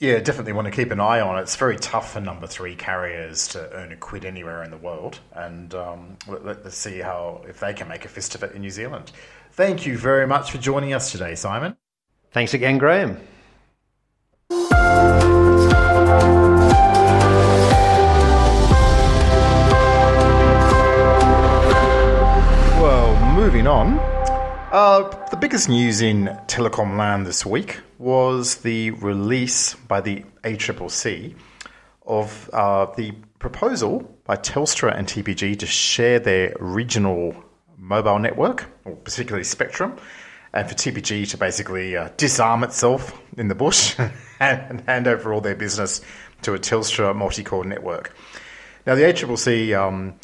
Yeah, 0.00 0.18
definitely 0.18 0.54
want 0.54 0.64
to 0.64 0.70
keep 0.70 0.90
an 0.92 0.98
eye 0.98 1.20
on 1.20 1.38
it. 1.38 1.42
It's 1.42 1.56
very 1.56 1.76
tough 1.76 2.14
for 2.14 2.22
number 2.22 2.46
three 2.46 2.74
carriers 2.74 3.48
to 3.48 3.70
earn 3.74 3.92
a 3.92 3.96
quid 3.96 4.24
anywhere 4.24 4.64
in 4.64 4.70
the 4.70 4.78
world, 4.78 5.20
and 5.34 5.74
um, 5.74 6.16
let, 6.26 6.64
us 6.64 6.74
see 6.74 7.00
how 7.00 7.42
if 7.46 7.60
they 7.60 7.74
can 7.74 7.86
make 7.86 8.06
a 8.06 8.08
fist 8.08 8.34
of 8.34 8.42
it 8.42 8.52
in 8.52 8.62
New 8.62 8.70
Zealand. 8.70 9.12
Thank 9.52 9.84
you 9.84 9.98
very 9.98 10.26
much 10.26 10.52
for 10.52 10.56
joining 10.56 10.94
us 10.94 11.12
today, 11.12 11.34
Simon. 11.34 11.76
Thanks 12.32 12.54
again, 12.54 12.78
Graham. 12.78 13.18
Well, 22.78 23.34
moving 23.34 23.66
on. 23.66 24.09
Uh, 24.70 25.26
the 25.30 25.36
biggest 25.36 25.68
news 25.68 26.00
in 26.00 26.26
telecom 26.46 26.96
land 26.96 27.26
this 27.26 27.44
week 27.44 27.80
was 27.98 28.58
the 28.58 28.92
release 28.92 29.74
by 29.74 30.00
the 30.00 30.24
ACCC 30.44 31.34
of 32.06 32.48
uh, 32.52 32.86
the 32.94 33.10
proposal 33.40 34.16
by 34.22 34.36
Telstra 34.36 34.96
and 34.96 35.08
TPG 35.08 35.58
to 35.58 35.66
share 35.66 36.20
their 36.20 36.54
regional 36.60 37.34
mobile 37.78 38.20
network, 38.20 38.66
or 38.84 38.94
particularly 38.94 39.42
Spectrum, 39.42 39.96
and 40.52 40.68
for 40.68 40.76
TPG 40.76 41.28
to 41.30 41.36
basically 41.36 41.96
uh, 41.96 42.10
disarm 42.16 42.62
itself 42.62 43.20
in 43.36 43.48
the 43.48 43.56
bush 43.56 43.96
and 44.38 44.82
hand 44.82 45.08
over 45.08 45.34
all 45.34 45.40
their 45.40 45.56
business 45.56 46.00
to 46.42 46.54
a 46.54 46.60
Telstra 46.60 47.12
multi-core 47.12 47.64
network. 47.64 48.14
Now, 48.86 48.94
the 48.94 49.02
ACCC 49.02 49.76
um, 49.76 50.14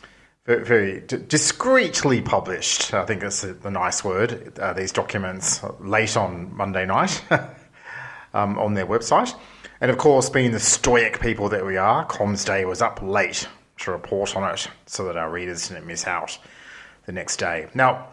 very, 0.46 1.00
discreetly 1.00 2.22
published. 2.22 2.94
I 2.94 3.04
think 3.04 3.20
that's 3.20 3.42
the 3.42 3.70
nice 3.70 4.04
word. 4.04 4.58
Uh, 4.58 4.72
these 4.72 4.92
documents 4.92 5.62
late 5.80 6.16
on 6.16 6.54
Monday 6.56 6.86
night 6.86 7.22
um, 8.34 8.58
on 8.58 8.74
their 8.74 8.86
website, 8.86 9.34
and 9.80 9.90
of 9.90 9.98
course, 9.98 10.30
being 10.30 10.52
the 10.52 10.60
stoic 10.60 11.20
people 11.20 11.48
that 11.48 11.66
we 11.66 11.76
are, 11.76 12.06
Comms 12.06 12.46
Day 12.46 12.64
was 12.64 12.80
up 12.80 13.00
late 13.02 13.48
to 13.78 13.90
report 13.90 14.36
on 14.36 14.50
it 14.52 14.68
so 14.86 15.04
that 15.04 15.16
our 15.16 15.30
readers 15.30 15.68
didn't 15.68 15.86
miss 15.86 16.06
out 16.06 16.38
the 17.06 17.12
next 17.12 17.36
day. 17.38 17.68
Now, 17.74 18.08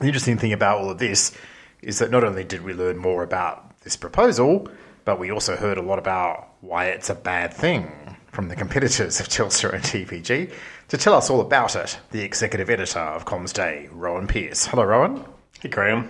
the 0.00 0.06
interesting 0.06 0.38
thing 0.38 0.52
about 0.52 0.78
all 0.78 0.90
of 0.90 0.98
this 0.98 1.36
is 1.82 1.98
that 1.98 2.10
not 2.10 2.24
only 2.24 2.44
did 2.44 2.62
we 2.62 2.72
learn 2.72 2.96
more 2.96 3.22
about 3.22 3.80
this 3.80 3.96
proposal, 3.96 4.68
but 5.04 5.18
we 5.18 5.30
also 5.30 5.56
heard 5.56 5.78
a 5.78 5.82
lot 5.82 5.98
about 5.98 6.48
why 6.60 6.86
it's 6.86 7.10
a 7.10 7.14
bad 7.14 7.52
thing 7.52 7.90
from 8.32 8.48
the 8.48 8.56
competitors 8.56 9.20
of 9.20 9.28
Telstra 9.28 9.72
and 9.72 9.82
TPG. 9.82 10.52
To 10.88 10.96
tell 10.96 11.12
us 11.12 11.28
all 11.28 11.42
about 11.42 11.76
it, 11.76 11.98
the 12.12 12.22
executive 12.22 12.70
editor 12.70 12.98
of 12.98 13.26
Comms 13.26 13.52
Day, 13.52 13.88
Rowan 13.92 14.26
Pearce. 14.26 14.66
Hello, 14.66 14.84
Rowan. 14.84 15.22
Hey, 15.60 15.68
Graham. 15.68 16.08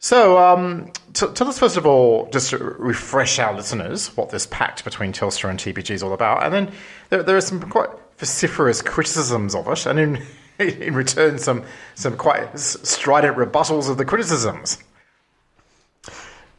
So, 0.00 0.36
um, 0.38 0.90
t- 1.12 1.28
tell 1.34 1.46
us 1.46 1.58
first 1.58 1.76
of 1.76 1.86
all, 1.86 2.28
just 2.32 2.50
to 2.50 2.58
refresh 2.58 3.38
our 3.38 3.54
listeners, 3.54 4.08
what 4.16 4.30
this 4.30 4.46
pact 4.46 4.84
between 4.84 5.12
Telstra 5.12 5.50
and 5.50 5.58
TPG 5.58 5.90
is 5.92 6.02
all 6.02 6.12
about, 6.12 6.42
and 6.42 6.52
then 6.52 6.72
there, 7.10 7.22
there 7.22 7.36
are 7.36 7.40
some 7.40 7.60
quite 7.70 7.90
vociferous 8.18 8.82
criticisms 8.82 9.54
of 9.54 9.68
it, 9.68 9.86
and 9.86 9.98
in 10.00 10.22
in 10.58 10.94
return, 10.94 11.38
some 11.38 11.64
some 11.94 12.16
quite 12.16 12.58
strident 12.58 13.36
rebuttals 13.36 13.88
of 13.88 13.98
the 13.98 14.04
criticisms. 14.04 14.78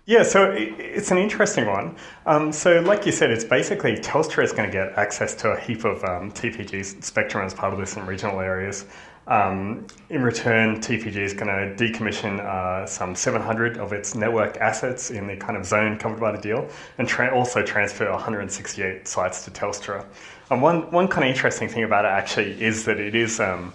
Yeah, 0.08 0.22
so 0.22 0.52
it's 0.56 1.10
an 1.10 1.18
interesting 1.18 1.66
one. 1.66 1.96
Um, 2.28 2.52
so, 2.52 2.80
like 2.82 3.08
you 3.08 3.12
said, 3.12 3.32
it's 3.32 3.44
basically 3.44 3.96
Telstra 3.96 4.44
is 4.44 4.52
going 4.52 4.70
to 4.70 4.72
get 4.72 4.94
access 5.00 5.34
to 5.36 5.50
a 5.50 5.60
heap 5.60 5.84
of 5.84 6.04
um, 6.04 6.32
TPG 6.32 7.04
spectrum 7.04 7.44
as 7.44 7.56
part 7.56 7.74
of 7.74 7.80
this 7.80 7.98
in 7.98 8.06
regional 8.06 8.40
areas. 8.40 8.86
Um, 9.26 9.88
in 10.12 10.22
return, 10.22 10.80
TPG 10.80 11.16
is 11.16 11.34
going 11.34 11.48
to 11.48 11.84
decommission 11.84 12.40
uh, 12.40 12.86
some 12.86 13.16
700 13.16 13.80
of 13.80 13.94
its 13.94 14.14
network 14.14 14.58
assets 14.58 15.10
in 15.10 15.26
the 15.26 15.36
kind 15.38 15.58
of 15.58 15.66
zone 15.66 15.98
covered 15.98 16.20
by 16.20 16.32
the 16.32 16.42
deal, 16.42 16.70
and 17.00 17.08
tra- 17.08 17.36
also 17.36 17.64
transfer 17.64 18.08
168 18.12 19.08
sites 19.08 19.44
to 19.46 19.52
Telstra. 19.52 20.06
And 20.52 20.62
one 20.62 20.92
one 20.92 21.08
kind 21.08 21.24
of 21.24 21.36
interesting 21.36 21.68
thing 21.68 21.84
about 21.84 22.06
it 22.06 22.10
actually 22.10 22.62
is 22.62 22.86
that 22.86 23.00
it 23.00 23.16
is 23.16 23.40
um, 23.40 23.74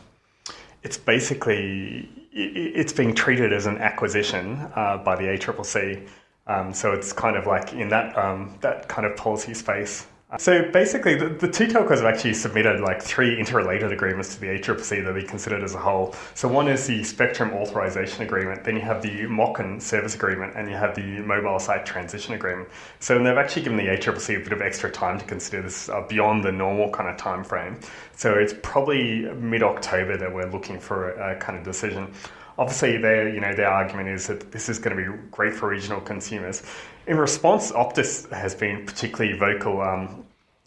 it's 0.84 0.96
basically 0.96 2.08
it's 2.32 2.92
being 2.92 3.14
treated 3.14 3.52
as 3.52 3.66
an 3.66 3.78
acquisition 3.78 4.54
uh, 4.76 4.98
by 4.98 5.16
the 5.16 5.24
ACCC. 5.24 6.06
Um, 6.50 6.74
so 6.74 6.92
it's 6.92 7.12
kind 7.12 7.36
of 7.36 7.46
like 7.46 7.72
in 7.74 7.88
that 7.90 8.18
um, 8.18 8.52
that 8.60 8.88
kind 8.88 9.06
of 9.06 9.16
policy 9.16 9.54
space. 9.54 10.06
So 10.38 10.70
basically, 10.70 11.16
the, 11.16 11.28
the, 11.28 11.48
two 11.48 11.66
telcos 11.66 11.96
have 11.96 12.04
actually 12.04 12.34
submitted 12.34 12.80
like 12.80 13.02
three 13.02 13.36
interrelated 13.36 13.90
agreements 13.90 14.36
to 14.36 14.40
the 14.40 14.46
ACCC 14.46 15.04
that 15.04 15.12
they 15.12 15.24
considered 15.24 15.64
as 15.64 15.74
a 15.74 15.78
whole. 15.78 16.14
So 16.34 16.46
one 16.46 16.68
is 16.68 16.86
the 16.86 17.02
Spectrum 17.02 17.52
Authorization 17.52 18.22
Agreement, 18.22 18.62
then 18.62 18.76
you 18.76 18.82
have 18.82 19.02
the 19.02 19.26
MOCN 19.26 19.82
Service 19.82 20.14
Agreement, 20.14 20.52
and 20.54 20.70
you 20.70 20.76
have 20.76 20.94
the 20.94 21.18
Mobile 21.22 21.58
Site 21.58 21.84
Transition 21.84 22.34
Agreement. 22.34 22.68
So 23.00 23.18
they've 23.18 23.36
actually 23.36 23.62
given 23.62 23.76
the 23.76 23.86
ACCC 23.86 24.36
a 24.36 24.44
bit 24.44 24.52
of 24.52 24.62
extra 24.62 24.88
time 24.88 25.18
to 25.18 25.24
consider 25.24 25.62
this 25.62 25.88
uh, 25.88 26.02
beyond 26.02 26.44
the 26.44 26.52
normal 26.52 26.90
kind 26.90 27.08
of 27.08 27.16
time 27.16 27.42
frame. 27.42 27.80
So 28.14 28.34
it's 28.34 28.54
probably 28.62 29.22
mid-October 29.32 30.16
that 30.16 30.32
we're 30.32 30.50
looking 30.50 30.78
for 30.78 31.10
a, 31.10 31.32
a 31.32 31.40
kind 31.40 31.58
of 31.58 31.64
decision 31.64 32.14
obviously 32.60 32.98
their 32.98 33.28
you 33.28 33.40
know 33.40 33.54
their 33.54 33.68
argument 33.68 34.08
is 34.10 34.28
that 34.28 34.52
this 34.52 34.68
is 34.68 34.78
going 34.78 34.96
to 34.96 35.02
be 35.02 35.18
great 35.30 35.54
for 35.54 35.68
regional 35.68 36.00
consumers. 36.00 36.62
In 37.06 37.16
response, 37.16 37.72
Optus 37.72 38.30
has 38.30 38.54
been 38.54 38.86
particularly 38.86 39.36
vocal. 39.36 39.80
Um, 39.80 40.24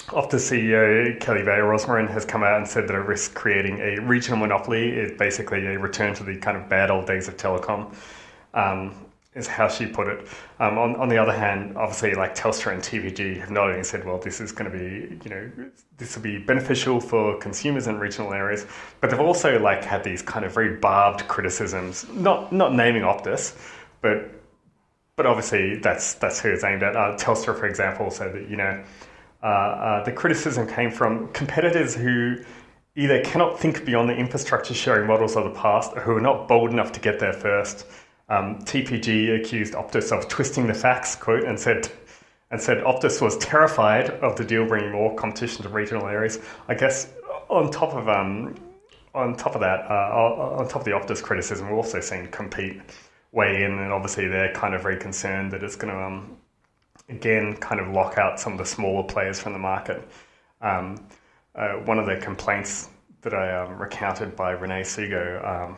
Optus 0.08 0.52
CEO 0.52 1.18
Kelly 1.22 1.44
Bayer 1.44 1.64
Rosmarin 1.64 2.10
has 2.10 2.26
come 2.26 2.44
out 2.44 2.58
and 2.58 2.68
said 2.68 2.90
that 2.90 2.96
it 2.96 3.06
risks 3.06 3.34
creating 3.34 3.80
a 3.80 4.00
regional 4.00 4.40
monopoly. 4.40 4.90
It's 4.90 5.18
basically 5.18 5.66
a 5.68 5.80
return 5.80 6.14
to 6.16 6.24
the 6.24 6.36
kind 6.38 6.58
of 6.58 6.68
bad 6.68 6.92
old 6.92 7.06
days 7.06 7.30
of 7.30 7.38
telecom. 7.38 7.96
Um, 8.54 8.94
is 9.36 9.48
how 9.48 9.68
she 9.68 9.86
put 9.86 10.08
it. 10.08 10.28
Um, 10.60 10.78
on, 10.78 10.96
on 10.96 11.10
the 11.10 11.18
other 11.18 11.34
hand, 11.34 11.78
obviously, 11.78 12.14
like 12.14 12.36
Telstra 12.36 12.74
and 12.74 12.82
TPG 12.82 13.40
have 13.40 13.52
not 13.52 13.70
only 13.70 13.84
said, 13.84 14.06
well, 14.06 14.20
this 14.20 14.40
is 14.40 14.52
going 14.52 14.72
to 14.72 14.78
be, 14.78 15.20
you 15.24 15.30
know, 15.30 15.52
this 15.98 16.16
will 16.16 16.24
be 16.24 16.38
beneficial 16.38 17.00
for 17.00 17.38
consumers 17.40 17.88
in 17.88 18.00
regional 18.00 18.34
areas, 18.34 18.66
but 19.02 19.10
they've 19.10 19.20
also 19.20 19.60
like 19.60 19.84
had 19.84 20.04
these 20.04 20.22
kind 20.22 20.46
of 20.46 20.54
very 20.54 20.78
barbed 20.78 21.28
criticisms, 21.28 22.06
not 22.10 22.52
not 22.52 22.74
naming 22.74 23.04
Optus, 23.04 23.56
but 24.02 24.30
but 25.16 25.26
obviously 25.26 25.78
that's 25.78 26.16
that's 26.16 26.40
who 26.40 26.50
it's 26.50 26.64
aimed 26.64 26.84
at. 26.84 26.96
Uh, 26.96 27.16
Telstra, 27.18 27.58
for 27.58 27.68
example, 27.68 28.10
said 28.10 28.34
that 28.34 28.50
you 28.50 28.58
know 28.58 28.84
uh, 29.42 29.46
uh, 29.46 30.04
the 30.04 30.12
criticism 30.12 30.68
came 30.68 30.90
from 30.92 31.28
competitors 31.34 31.96
who 31.96 32.38
either 32.96 33.22
cannot 33.24 33.60
think 33.60 33.86
beyond 33.86 34.10
the 34.10 34.16
infrastructure 34.16 34.74
sharing 34.74 35.08
models 35.08 35.36
of 35.36 35.44
the 35.44 35.60
past, 35.60 35.92
or 35.96 36.02
who 36.02 36.16
are 36.16 36.22
not 36.22 36.48
bold 36.48 36.70
enough 36.72 36.92
to 36.92 37.00
get 37.00 37.20
there 37.20 37.34
first. 37.34 37.86
Um, 38.30 38.60
TPG 38.60 39.40
accused 39.40 39.74
Optus 39.74 40.12
of 40.12 40.28
twisting 40.28 40.68
the 40.68 40.74
facts, 40.74 41.16
quote, 41.16 41.44
and 41.44 41.60
said, 41.60 41.92
and 42.52 42.62
said 42.62 42.78
Optus 42.80 43.22
was 43.22 43.38
terrified 43.38 44.10
of 44.10 44.36
the 44.36 44.46
deal 44.46 44.66
bringing 44.66 44.92
more 44.92 45.14
competition 45.16 45.64
to 45.64 45.70
regional 45.70 46.08
areas. 46.08 46.40
I 46.68 46.76
guess 46.76 47.12
on 47.50 47.70
top 47.70 47.94
of 47.94 48.08
um, 48.08 48.56
on 49.14 49.36
top 49.36 49.56
of 49.56 49.62
that, 49.62 49.86
uh, 49.90 50.58
on 50.60 50.68
top 50.68 50.82
of 50.82 50.86
the 50.86 50.92
Optus 50.92 51.22
criticism, 51.22 51.70
we're 51.70 51.76
also 51.76 52.00
seeing 52.00 52.28
Commpete 52.28 52.82
weigh 53.32 53.64
in, 53.64 53.72
and 53.80 53.92
obviously 53.92 54.28
they're 54.28 54.54
kind 54.54 54.74
of 54.74 54.82
very 54.82 54.98
concerned 54.98 55.52
that 55.52 55.64
it's 55.64 55.76
going 55.76 55.94
to 55.94 56.00
um, 56.00 56.38
again 57.10 57.56
kind 57.58 57.80
of 57.80 57.90
lock 57.90 58.18
out 58.18 58.40
some 58.40 58.54
of 58.54 58.60
the 58.60 58.66
smaller 58.66 59.04
players 59.04 59.40
from 59.40 59.54
the 59.54 59.60
market. 59.60 60.08
Um, 60.62 61.06
uh, 61.56 61.74
one 61.74 62.00
of 62.00 62.06
the 62.06 62.18
complaints 62.18 62.90
that 63.22 63.34
I 63.34 63.64
um, 63.64 63.78
recounted 63.78 64.36
by 64.36 64.52
Rene 64.52 64.82
Sugo 64.82 65.46
um, 65.48 65.78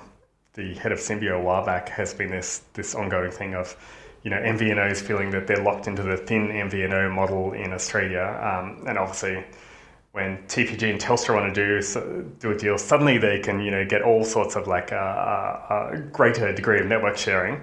the 0.55 0.73
head 0.75 0.91
of 0.91 0.99
Symbio 0.99 1.39
a 1.39 1.41
while 1.41 1.65
back 1.65 1.89
has 1.89 2.13
been 2.13 2.31
this 2.31 2.63
this 2.73 2.95
ongoing 2.95 3.31
thing 3.31 3.53
of 3.53 3.75
you 4.23 4.31
know 4.31 4.37
MVNOs 4.37 5.01
feeling 5.01 5.29
that 5.31 5.47
they're 5.47 5.63
locked 5.63 5.87
into 5.87 6.01
the 6.01 6.17
thin 6.17 6.47
MVNO 6.47 7.13
model 7.13 7.53
in 7.53 7.73
Australia, 7.73 8.23
um, 8.41 8.85
and 8.87 8.97
obviously 8.97 9.43
when 10.13 10.37
TPG 10.47 10.89
and 10.89 10.99
Telstra 10.99 11.35
want 11.35 11.53
to 11.53 11.81
do 11.81 12.31
do 12.39 12.51
a 12.51 12.57
deal, 12.57 12.77
suddenly 12.77 13.17
they 13.17 13.39
can 13.39 13.59
you 13.59 13.71
know 13.71 13.85
get 13.85 14.01
all 14.01 14.23
sorts 14.23 14.55
of 14.55 14.67
like 14.67 14.91
a, 14.91 14.95
a, 15.69 15.95
a 15.95 15.99
greater 15.99 16.53
degree 16.53 16.79
of 16.79 16.87
network 16.87 17.17
sharing, 17.17 17.61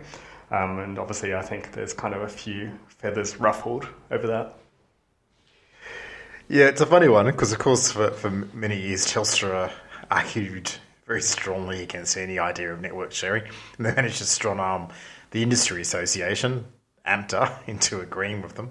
um, 0.51 0.79
and 0.79 0.99
obviously 0.99 1.35
I 1.35 1.43
think 1.43 1.73
there's 1.73 1.95
kind 1.95 2.15
of 2.15 2.23
a 2.23 2.29
few 2.29 2.71
feathers 2.89 3.41
ruffled 3.41 3.89
over 4.11 4.27
that. 4.27 4.59
Yeah, 6.49 6.67
it's 6.67 6.83
a 6.83 6.87
funny 6.87 7.09
one 7.09 7.25
because, 7.27 7.53
of 7.53 7.59
course, 7.59 7.93
for, 7.93 8.11
for 8.11 8.29
many 8.31 8.79
years, 8.79 9.07
Telstra 9.07 9.73
argued 10.11 10.71
very 11.13 11.21
strongly 11.21 11.83
against 11.83 12.17
any 12.17 12.39
idea 12.39 12.73
of 12.73 12.81
network 12.81 13.13
sharing, 13.13 13.43
and 13.77 13.85
they 13.87 13.95
managed 13.95 14.17
to 14.17 14.25
strong 14.25 14.59
arm 14.59 14.89
the 15.33 15.43
industry 15.43 15.83
association, 15.83 16.65
AMTA, 17.07 17.53
into 17.67 18.01
agreeing 18.01 18.41
with 18.41 18.55
them. 18.55 18.71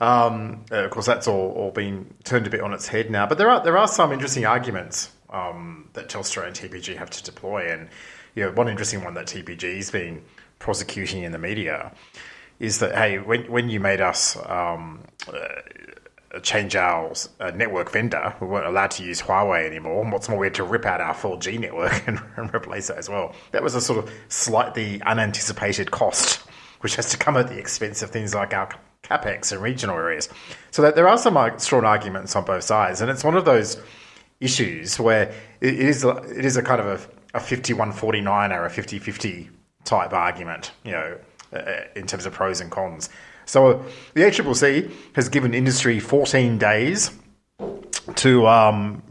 Um, 0.00 0.64
uh, 0.72 0.84
of 0.84 0.90
course, 0.90 1.06
that's 1.06 1.28
all, 1.28 1.52
all 1.52 1.70
been 1.70 2.12
turned 2.24 2.48
a 2.48 2.50
bit 2.50 2.62
on 2.62 2.72
its 2.72 2.88
head 2.88 3.12
now. 3.12 3.26
But 3.26 3.38
there 3.38 3.48
are 3.48 3.62
there 3.62 3.78
are 3.78 3.86
some 3.86 4.12
interesting 4.12 4.44
arguments 4.44 5.12
um, 5.30 5.88
that 5.92 6.08
Telstra 6.08 6.48
and 6.48 6.56
TPG 6.56 6.96
have 6.96 7.10
to 7.10 7.22
deploy, 7.22 7.70
and 7.72 7.88
you 8.34 8.44
know, 8.44 8.50
one 8.50 8.68
interesting 8.68 9.04
one 9.04 9.14
that 9.14 9.26
TPG's 9.26 9.92
been 9.92 10.22
prosecuting 10.58 11.22
in 11.22 11.30
the 11.30 11.38
media 11.38 11.92
is 12.58 12.80
that 12.80 12.92
hey, 12.96 13.18
when 13.18 13.44
when 13.52 13.68
you 13.68 13.78
made 13.78 14.00
us 14.00 14.36
um, 14.48 15.04
uh, 15.28 15.48
change 16.42 16.76
our 16.76 17.12
uh, 17.40 17.50
network 17.52 17.90
vendor, 17.90 18.34
we 18.40 18.46
weren't 18.46 18.66
allowed 18.66 18.90
to 18.92 19.04
use 19.04 19.22
Huawei 19.22 19.66
anymore. 19.66 20.02
And 20.02 20.12
what's 20.12 20.28
more, 20.28 20.38
we 20.38 20.46
had 20.46 20.54
to 20.54 20.64
rip 20.64 20.84
out 20.84 21.00
our 21.00 21.14
4G 21.14 21.58
network 21.58 22.06
and, 22.06 22.20
and 22.36 22.54
replace 22.54 22.90
it 22.90 22.98
as 22.98 23.08
well. 23.08 23.34
That 23.52 23.62
was 23.62 23.74
a 23.74 23.80
sort 23.80 24.04
of 24.04 24.12
slightly 24.28 25.00
unanticipated 25.02 25.90
cost, 25.90 26.40
which 26.80 26.96
has 26.96 27.10
to 27.10 27.16
come 27.16 27.36
at 27.36 27.48
the 27.48 27.58
expense 27.58 28.02
of 28.02 28.10
things 28.10 28.34
like 28.34 28.52
our 28.52 28.68
capex 29.02 29.52
in 29.52 29.60
regional 29.60 29.96
areas. 29.96 30.28
So 30.70 30.82
that 30.82 30.96
there 30.96 31.08
are 31.08 31.18
some 31.18 31.38
strong 31.58 31.84
arguments 31.84 32.36
on 32.36 32.44
both 32.44 32.64
sides, 32.64 33.00
and 33.00 33.10
it's 33.10 33.24
one 33.24 33.36
of 33.36 33.44
those 33.44 33.80
issues 34.40 35.00
where 35.00 35.32
it 35.60 35.74
is 35.74 36.04
it 36.04 36.44
is 36.44 36.56
a 36.56 36.62
kind 36.62 36.80
of 36.80 37.10
a, 37.34 37.38
a 37.38 37.40
51-49 37.40 38.56
or 38.56 38.66
a 38.66 38.70
50-50 38.70 39.48
type 39.84 40.12
argument, 40.12 40.72
you 40.84 40.92
know, 40.92 41.18
uh, 41.52 41.82
in 41.96 42.06
terms 42.06 42.26
of 42.26 42.32
pros 42.32 42.60
and 42.60 42.70
cons. 42.70 43.08
So 43.48 43.82
the 44.12 44.22
ACCC 44.22 44.92
has 45.14 45.28
given 45.30 45.54
industry 45.54 46.00
14 46.00 46.58
days 46.58 47.10
to 48.16 48.46
um, 48.46 49.02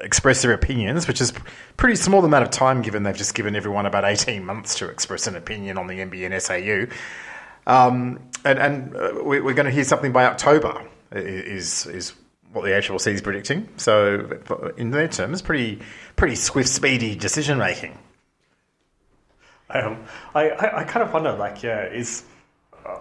express 0.00 0.42
their 0.42 0.52
opinions, 0.52 1.06
which 1.06 1.20
is 1.20 1.32
pretty 1.76 1.96
small 1.96 2.24
amount 2.24 2.44
of 2.44 2.50
time 2.50 2.80
given 2.80 3.02
they've 3.02 3.14
just 3.14 3.34
given 3.34 3.54
everyone 3.54 3.84
about 3.84 4.04
18 4.04 4.44
months 4.44 4.78
to 4.78 4.88
express 4.88 5.26
an 5.26 5.36
opinion 5.36 5.76
on 5.76 5.86
the 5.86 5.94
NBN 5.94 6.40
SAU. 6.40 6.92
Um, 7.66 8.20
and, 8.44 8.58
and 8.58 8.96
uh, 8.96 9.10
we're 9.22 9.54
going 9.54 9.66
to 9.66 9.70
hear 9.70 9.84
something 9.84 10.12
by 10.12 10.24
October 10.24 10.86
is 11.12 11.86
is 11.86 12.14
what 12.52 12.64
the 12.64 12.70
ACCC 12.70 13.12
is 13.12 13.22
predicting. 13.22 13.68
So 13.76 14.72
in 14.76 14.90
their 14.90 15.08
terms, 15.08 15.42
pretty 15.42 15.80
pretty 16.16 16.36
swift, 16.36 16.68
speedy 16.68 17.16
decision 17.16 17.58
making. 17.58 17.98
Um, 19.70 20.04
I, 20.34 20.50
I, 20.50 20.80
I 20.80 20.84
kind 20.84 21.06
of 21.06 21.12
wonder, 21.12 21.32
like, 21.32 21.62
yeah, 21.62 21.86
is 21.86 22.24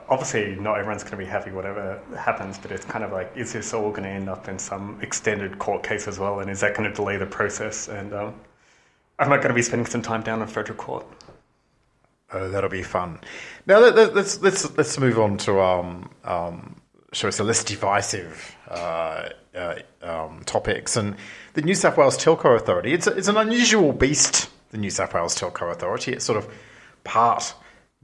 obviously 0.10 0.56
not 0.56 0.78
everyone's 0.78 1.04
going 1.04 1.12
to 1.12 1.18
be 1.18 1.26
happy 1.26 1.52
whatever 1.52 2.02
happens, 2.18 2.58
but 2.58 2.72
it's 2.72 2.86
kind 2.86 3.04
of 3.04 3.12
like, 3.12 3.32
is 3.36 3.54
this 3.54 3.74
all 3.74 3.90
going 3.90 4.04
to 4.04 4.10
end 4.10 4.30
up 4.30 4.48
in 4.48 4.60
some 4.60 5.00
extended 5.02 5.60
court 5.60 5.84
case 5.84 6.08
as 6.08 6.20
well? 6.20 6.40
And 6.40 6.50
is 6.50 6.62
that 6.62 6.76
going 6.76 6.90
to 6.90 6.96
delay 6.96 7.18
the 7.18 7.26
process? 7.26 7.88
And 7.88 8.14
um, 8.14 8.34
am 9.20 9.32
I 9.32 9.38
going 9.38 9.50
to 9.50 9.54
be 9.54 9.62
spending 9.62 9.86
some 9.86 10.02
time 10.02 10.22
down 10.22 10.42
in 10.42 10.48
federal 10.48 10.78
court? 10.78 11.06
Oh, 12.32 12.50
that'll 12.50 12.70
be 12.70 12.84
fun. 12.84 13.20
Now 13.66 13.80
let, 13.80 13.98
us 13.98 14.14
let's, 14.16 14.42
let's 14.42 14.78
let's 14.78 15.00
move 15.00 15.20
on 15.20 15.38
to 15.40 15.62
um, 15.62 16.10
um, 16.24 16.82
shall 17.12 17.30
we 17.30 17.46
less 17.46 17.64
divisive 17.64 18.56
uh, 18.68 19.30
uh, 19.54 19.76
um, 20.02 20.42
topics 20.46 20.98
and 20.98 21.16
the 21.54 21.62
New 21.62 21.76
South 21.76 21.96
Wales 21.96 22.18
Telco 22.18 22.56
Authority. 22.56 22.94
It's 22.94 23.06
a, 23.06 23.12
it's 23.16 23.28
an 23.28 23.38
unusual 23.38 23.94
beast. 23.94 24.50
The 24.72 24.80
New 24.80 24.90
South 24.90 25.14
Wales 25.14 25.40
Telco 25.40 25.72
Authority. 25.72 26.14
It's 26.14 26.26
sort 26.26 26.40
of 26.40 26.52
part 27.04 27.54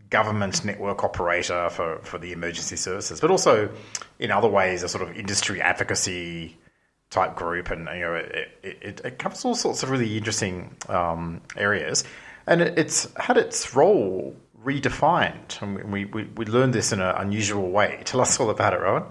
government 0.09 0.63
network 0.65 1.03
operator 1.03 1.69
for, 1.69 1.99
for 1.99 2.17
the 2.17 2.31
emergency 2.31 2.75
services, 2.75 3.19
but 3.19 3.29
also 3.29 3.69
in 4.17 4.31
other 4.31 4.47
ways 4.49 4.83
a 4.83 4.89
sort 4.89 5.07
of 5.07 5.15
industry 5.15 5.61
advocacy 5.61 6.57
type 7.09 7.35
group, 7.35 7.71
and 7.71 7.87
you 7.93 8.01
know 8.01 8.15
it, 8.15 8.51
it, 8.63 9.01
it 9.03 9.19
covers 9.19 9.43
all 9.43 9.55
sorts 9.55 9.83
of 9.83 9.89
really 9.89 10.17
interesting 10.17 10.75
um, 10.87 11.41
areas 11.57 12.03
and 12.49 12.61
it's 12.61 13.07
had 13.15 13.37
its 13.37 13.75
role 13.75 14.35
redefined. 14.65 15.61
And 15.61 15.91
we, 15.91 16.05
we, 16.05 16.23
we 16.35 16.45
learned 16.45 16.73
this 16.73 16.91
in 16.91 16.99
an 16.99 17.15
unusual 17.15 17.69
way. 17.69 18.01
Tell 18.05 18.19
us 18.19 18.39
all 18.39 18.49
about 18.49 18.73
it, 18.73 18.81
Rowan. 18.81 19.03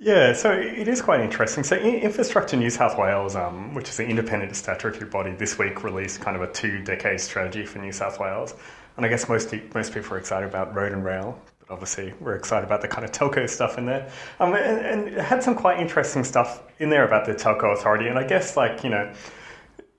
Yeah, 0.00 0.32
so 0.32 0.52
it 0.52 0.86
is 0.86 1.02
quite 1.02 1.20
interesting. 1.20 1.64
So, 1.64 1.76
Infrastructure 1.76 2.56
New 2.56 2.70
South 2.70 2.98
Wales, 2.98 3.34
um, 3.36 3.74
which 3.74 3.88
is 3.88 3.98
an 4.00 4.06
independent 4.06 4.54
statutory 4.54 5.08
body, 5.08 5.32
this 5.32 5.58
week 5.58 5.82
released 5.82 6.20
kind 6.20 6.36
of 6.36 6.42
a 6.42 6.52
two-decade 6.52 7.20
strategy 7.20 7.64
for 7.64 7.78
New 7.78 7.92
South 7.92 8.20
Wales. 8.20 8.54
And 8.96 9.04
I 9.04 9.08
guess 9.08 9.28
most 9.28 9.52
most 9.74 9.92
people 9.92 10.14
are 10.14 10.18
excited 10.18 10.48
about 10.48 10.74
road 10.74 10.92
and 10.92 11.04
rail, 11.04 11.38
but 11.60 11.72
obviously 11.72 12.14
we're 12.20 12.36
excited 12.36 12.64
about 12.64 12.80
the 12.80 12.88
kind 12.88 13.04
of 13.04 13.12
telco 13.12 13.48
stuff 13.48 13.76
in 13.78 13.86
there. 13.86 14.10
Um, 14.40 14.54
and, 14.54 14.86
and 14.86 15.08
it 15.08 15.20
had 15.20 15.42
some 15.42 15.54
quite 15.54 15.80
interesting 15.80 16.24
stuff 16.24 16.62
in 16.78 16.90
there 16.90 17.06
about 17.06 17.26
the 17.26 17.34
telco 17.34 17.72
authority. 17.72 18.08
And 18.08 18.18
I 18.18 18.24
guess 18.24 18.56
like 18.56 18.84
you 18.84 18.90
know 18.90 19.12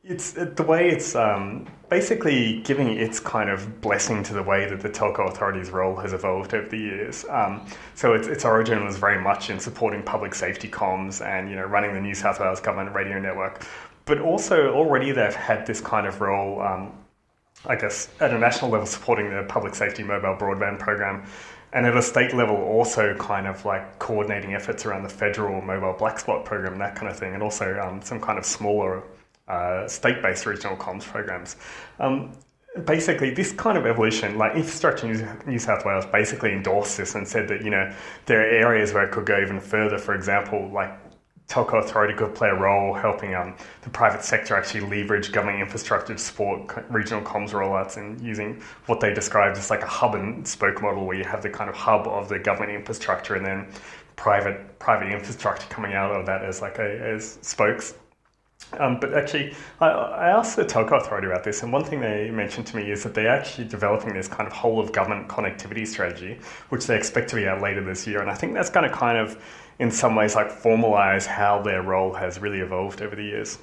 it's 0.08 0.34
the 0.34 0.63
way 0.63 0.89
it's 0.89 1.15
um, 1.15 1.65
basically 1.89 2.62
giving 2.62 2.89
its 2.89 3.19
kind 3.19 3.49
of 3.49 3.81
blessing 3.81 4.21
to 4.21 4.34
the 4.34 4.43
way 4.43 4.69
that 4.69 4.79
the 4.79 4.89
telco 4.89 5.27
authority's 5.27 5.71
role 5.71 5.95
has 5.95 6.13
evolved 6.13 6.53
over 6.53 6.69
the 6.69 6.77
years. 6.77 7.25
Um, 7.27 7.65
so 7.95 8.13
its, 8.13 8.27
its 8.27 8.45
origin 8.45 8.86
was 8.86 8.97
very 8.97 9.19
much 9.19 9.49
in 9.49 9.60
supporting 9.60 10.03
public 10.03 10.36
safety 10.36 10.67
comms 10.67 11.25
and 11.25 11.49
you 11.49 11.55
know 11.55 11.63
running 11.63 11.93
the 11.93 12.01
New 12.01 12.13
South 12.13 12.39
Wales 12.39 12.60
government 12.60 12.95
radio 12.95 13.19
network, 13.19 13.65
but 14.05 14.19
also 14.19 14.73
already 14.73 15.12
they've 15.12 15.34
had 15.34 15.65
this 15.65 15.81
kind 15.81 16.05
of 16.05 16.21
role. 16.21 16.62
Um, 16.62 16.93
I 17.67 17.75
guess 17.75 18.10
at 18.19 18.32
a 18.32 18.39
national 18.39 18.71
level, 18.71 18.88
supporting 18.88 19.30
the 19.30 19.43
public 19.43 19.75
safety 19.75 20.04
mobile 20.04 20.36
broadband 20.36 20.80
program, 20.80 21.25
and 21.73 21.86
at 21.86 21.97
a 21.97 22.01
state 22.01 22.34
level, 22.34 22.56
also 22.56 23.15
kind 23.15 23.47
of 23.47 23.65
like 23.65 23.99
coordinating 23.99 24.54
efforts 24.54 24.86
around 24.86 25.04
the 25.04 25.10
federal 25.10 25.62
mobile 25.62 25.93
black 25.97 26.19
spot 26.19 26.45
program, 26.45 26.78
that 26.80 26.95
kind 26.95 27.12
of 27.12 27.17
thing, 27.17 27.34
and 27.34 27.43
also 27.43 27.80
um, 27.80 28.01
some 28.01 28.19
kind 28.19 28.39
of 28.39 28.45
smaller 28.45 29.04
uh, 29.47 29.88
state-based 29.88 30.45
regional 30.45 30.78
comms 30.78 31.04
programs. 31.04 31.58
Um, 31.99 32.32
basically, 32.86 33.30
this 33.30 33.51
kind 33.51 33.78
of 33.78 33.86
evolution, 33.86 34.38
like 34.38 34.56
Infrastructure 34.56 35.08
New 35.45 35.60
South 35.60 35.86
Wales, 35.86 36.06
basically 36.06 36.51
endorsed 36.51 36.97
this 36.97 37.15
and 37.15 37.28
said 37.28 37.47
that 37.47 37.63
you 37.63 37.69
know 37.69 37.93
there 38.25 38.41
are 38.41 38.49
areas 38.49 38.93
where 38.93 39.04
it 39.04 39.12
could 39.12 39.25
go 39.25 39.39
even 39.39 39.60
further. 39.60 39.97
For 39.97 40.15
example, 40.15 40.69
like 40.73 40.91
telco 41.47 41.84
authority 41.84 42.13
could 42.13 42.34
play 42.34 42.49
a 42.49 42.55
role 42.55 42.93
helping 42.93 43.36
um, 43.36 43.55
the 43.84 43.89
private 43.89 44.23
sector 44.23 44.55
actually 44.55 44.81
leverage 44.81 45.31
government 45.31 45.62
infrastructure 45.62 46.13
to 46.13 46.19
support 46.19 46.86
regional 46.89 47.21
comms 47.21 47.51
rollouts 47.51 47.97
and 47.97 48.19
using 48.19 48.62
what 48.88 48.99
they 48.99 49.13
described 49.13 49.58
as 49.58 49.69
like 49.69 49.84
a 49.84 49.88
hub 49.88 50.15
and 50.15 50.47
spoke 50.47 50.81
model 50.81 51.05
where 51.05 51.17
you 51.17 51.23
have 51.23 51.43
the 51.43 51.49
kind 51.49 51.69
of 51.69 51.75
hub 51.75 52.08
of 52.08 52.29
the 52.29 52.39
government 52.39 52.71
infrastructure 52.71 53.36
and 53.36 53.45
then 53.45 53.67
private 54.15 54.79
private 54.79 55.12
infrastructure 55.12 55.67
coming 55.67 55.93
out 55.93 56.12
of 56.12 56.25
that 56.25 56.43
as 56.43 56.62
like 56.62 56.79
a, 56.79 56.99
as 57.01 57.38
spokes 57.41 57.93
um, 58.80 59.00
but 59.00 59.13
actually, 59.13 59.54
I, 59.80 59.88
I, 59.88 60.30
asked 60.30 60.56
the 60.56 60.65
telco 60.65 61.00
authority 61.00 61.28
about 61.28 61.44
this, 61.44 61.63
and 61.63 61.72
one 61.72 61.84
thing 61.84 62.02
they 62.02 62.30
mentioned 62.32 62.68
to 62.68 62.76
me 62.76 62.91
is 62.91 63.04
that 63.04 63.13
they're 63.13 63.30
actually 63.30 63.68
developing 63.68 64.13
this 64.13 64.28
kind 64.28 64.48
of 64.48 64.54
whole 64.54 64.80
of 64.80 64.91
government 64.91 65.28
connectivity 65.28 65.88
strategy, 65.88 66.39
which 66.70 66.88
they 66.88 66.98
expect 66.98 67.30
to 67.30 67.36
be 67.36 67.48
out 67.48 67.62
later 67.62 67.84
this 67.84 68.08
year. 68.08 68.22
And 68.22 68.30
I 68.30 68.34
think 68.34 68.54
that's 68.54 68.70
going 68.70 68.89
to 68.89 68.96
kind 68.96 69.18
of, 69.18 69.41
in 69.80 69.91
some 69.91 70.15
ways, 70.15 70.36
like 70.36 70.50
formalize 70.50 71.26
how 71.26 71.62
their 71.62 71.82
role 71.82 72.13
has 72.13 72.39
really 72.39 72.60
evolved 72.60 73.02
over 73.02 73.15
the 73.15 73.24
years. 73.24 73.58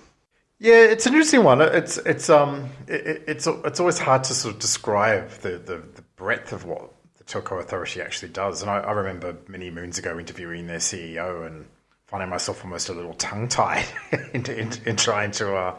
Yeah, 0.58 0.84
it's 0.84 1.06
an 1.06 1.14
interesting 1.14 1.42
one. 1.42 1.60
It's 1.60 1.98
it's 1.98 2.30
um 2.30 2.70
it, 2.86 3.24
it's 3.26 3.48
it's 3.48 3.80
always 3.80 3.98
hard 3.98 4.22
to 4.24 4.34
sort 4.34 4.54
of 4.54 4.60
describe 4.60 5.28
the, 5.40 5.58
the, 5.58 5.82
the 5.94 6.02
breadth 6.14 6.52
of 6.52 6.64
what 6.64 6.92
the 7.18 7.24
telco 7.24 7.58
authority 7.58 8.00
actually 8.00 8.28
does. 8.28 8.62
And 8.62 8.70
I, 8.70 8.78
I 8.78 8.92
remember 8.92 9.36
many 9.48 9.70
moons 9.70 9.98
ago 9.98 10.20
interviewing 10.20 10.68
their 10.68 10.78
CEO 10.78 11.44
and 11.44 11.66
finding 12.12 12.28
myself 12.28 12.62
almost 12.62 12.90
a 12.90 12.92
little 12.92 13.14
tongue 13.14 13.48
tied 13.48 13.86
in, 14.34 14.44
in, 14.44 14.70
in, 14.84 14.96
trying 14.96 15.30
to 15.30 15.56
uh, 15.56 15.78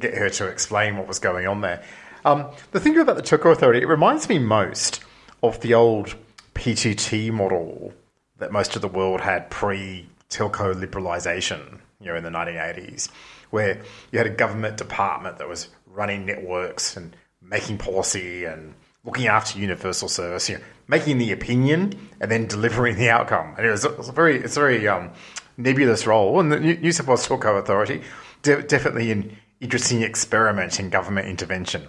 get 0.00 0.12
her 0.12 0.28
to 0.28 0.48
explain 0.48 0.96
what 0.96 1.06
was 1.06 1.20
going 1.20 1.46
on 1.46 1.60
there. 1.60 1.84
Um, 2.24 2.46
the 2.72 2.80
thing 2.80 2.98
about 2.98 3.14
the 3.14 3.22
Telco 3.22 3.52
Authority, 3.52 3.80
it 3.80 3.86
reminds 3.86 4.28
me 4.28 4.40
most 4.40 5.04
of 5.44 5.60
the 5.60 5.72
old 5.72 6.16
PTT 6.56 7.30
model 7.30 7.94
that 8.38 8.50
most 8.50 8.74
of 8.74 8.82
the 8.82 8.88
world 8.88 9.20
had 9.20 9.48
pre 9.48 10.08
telco 10.28 10.74
liberalisation, 10.74 11.78
you 12.00 12.06
know, 12.06 12.16
in 12.16 12.24
the 12.24 12.30
1980s, 12.30 13.08
where 13.50 13.80
you 14.10 14.18
had 14.18 14.26
a 14.26 14.30
government 14.30 14.76
department 14.76 15.38
that 15.38 15.48
was 15.48 15.68
running 15.86 16.26
networks 16.26 16.96
and 16.96 17.14
making 17.40 17.78
policy 17.78 18.44
and 18.44 18.74
looking 19.06 19.28
after 19.28 19.58
universal 19.58 20.08
service, 20.08 20.48
you 20.48 20.58
know, 20.58 20.64
making 20.88 21.18
the 21.18 21.32
opinion 21.32 21.92
and 22.20 22.30
then 22.30 22.46
delivering 22.46 22.96
the 22.96 23.08
outcome. 23.08 23.54
And 23.56 23.64
it 23.64 23.70
was, 23.70 23.84
it 23.84 23.96
was 23.96 24.08
a 24.08 24.12
very, 24.12 24.38
it's 24.38 24.56
a 24.56 24.60
very 24.60 24.86
um, 24.88 25.10
nebulous 25.56 26.06
role. 26.06 26.38
And 26.40 26.52
the 26.52 26.58
New 26.58 26.92
South 26.92 27.06
Wales 27.06 27.26
Telco 27.26 27.58
Authority, 27.58 28.02
de- 28.42 28.62
definitely 28.62 29.12
an 29.12 29.36
interesting 29.60 30.02
experiment 30.02 30.78
in 30.80 30.90
government 30.90 31.28
intervention. 31.28 31.86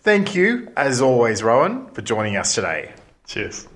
Thank 0.00 0.34
you, 0.34 0.72
as 0.76 1.00
always, 1.02 1.42
Rowan, 1.42 1.88
for 1.88 2.00
joining 2.00 2.36
us 2.36 2.54
today. 2.54 2.92
Cheers. 3.26 3.68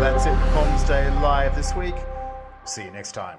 That's 0.00 0.26
it 0.26 0.34
for 0.34 0.46
Comms 0.52 0.86
Day 0.86 1.10
Live 1.20 1.56
this 1.56 1.74
week. 1.74 1.94
See 2.64 2.84
you 2.84 2.90
next 2.90 3.12
time. 3.12 3.38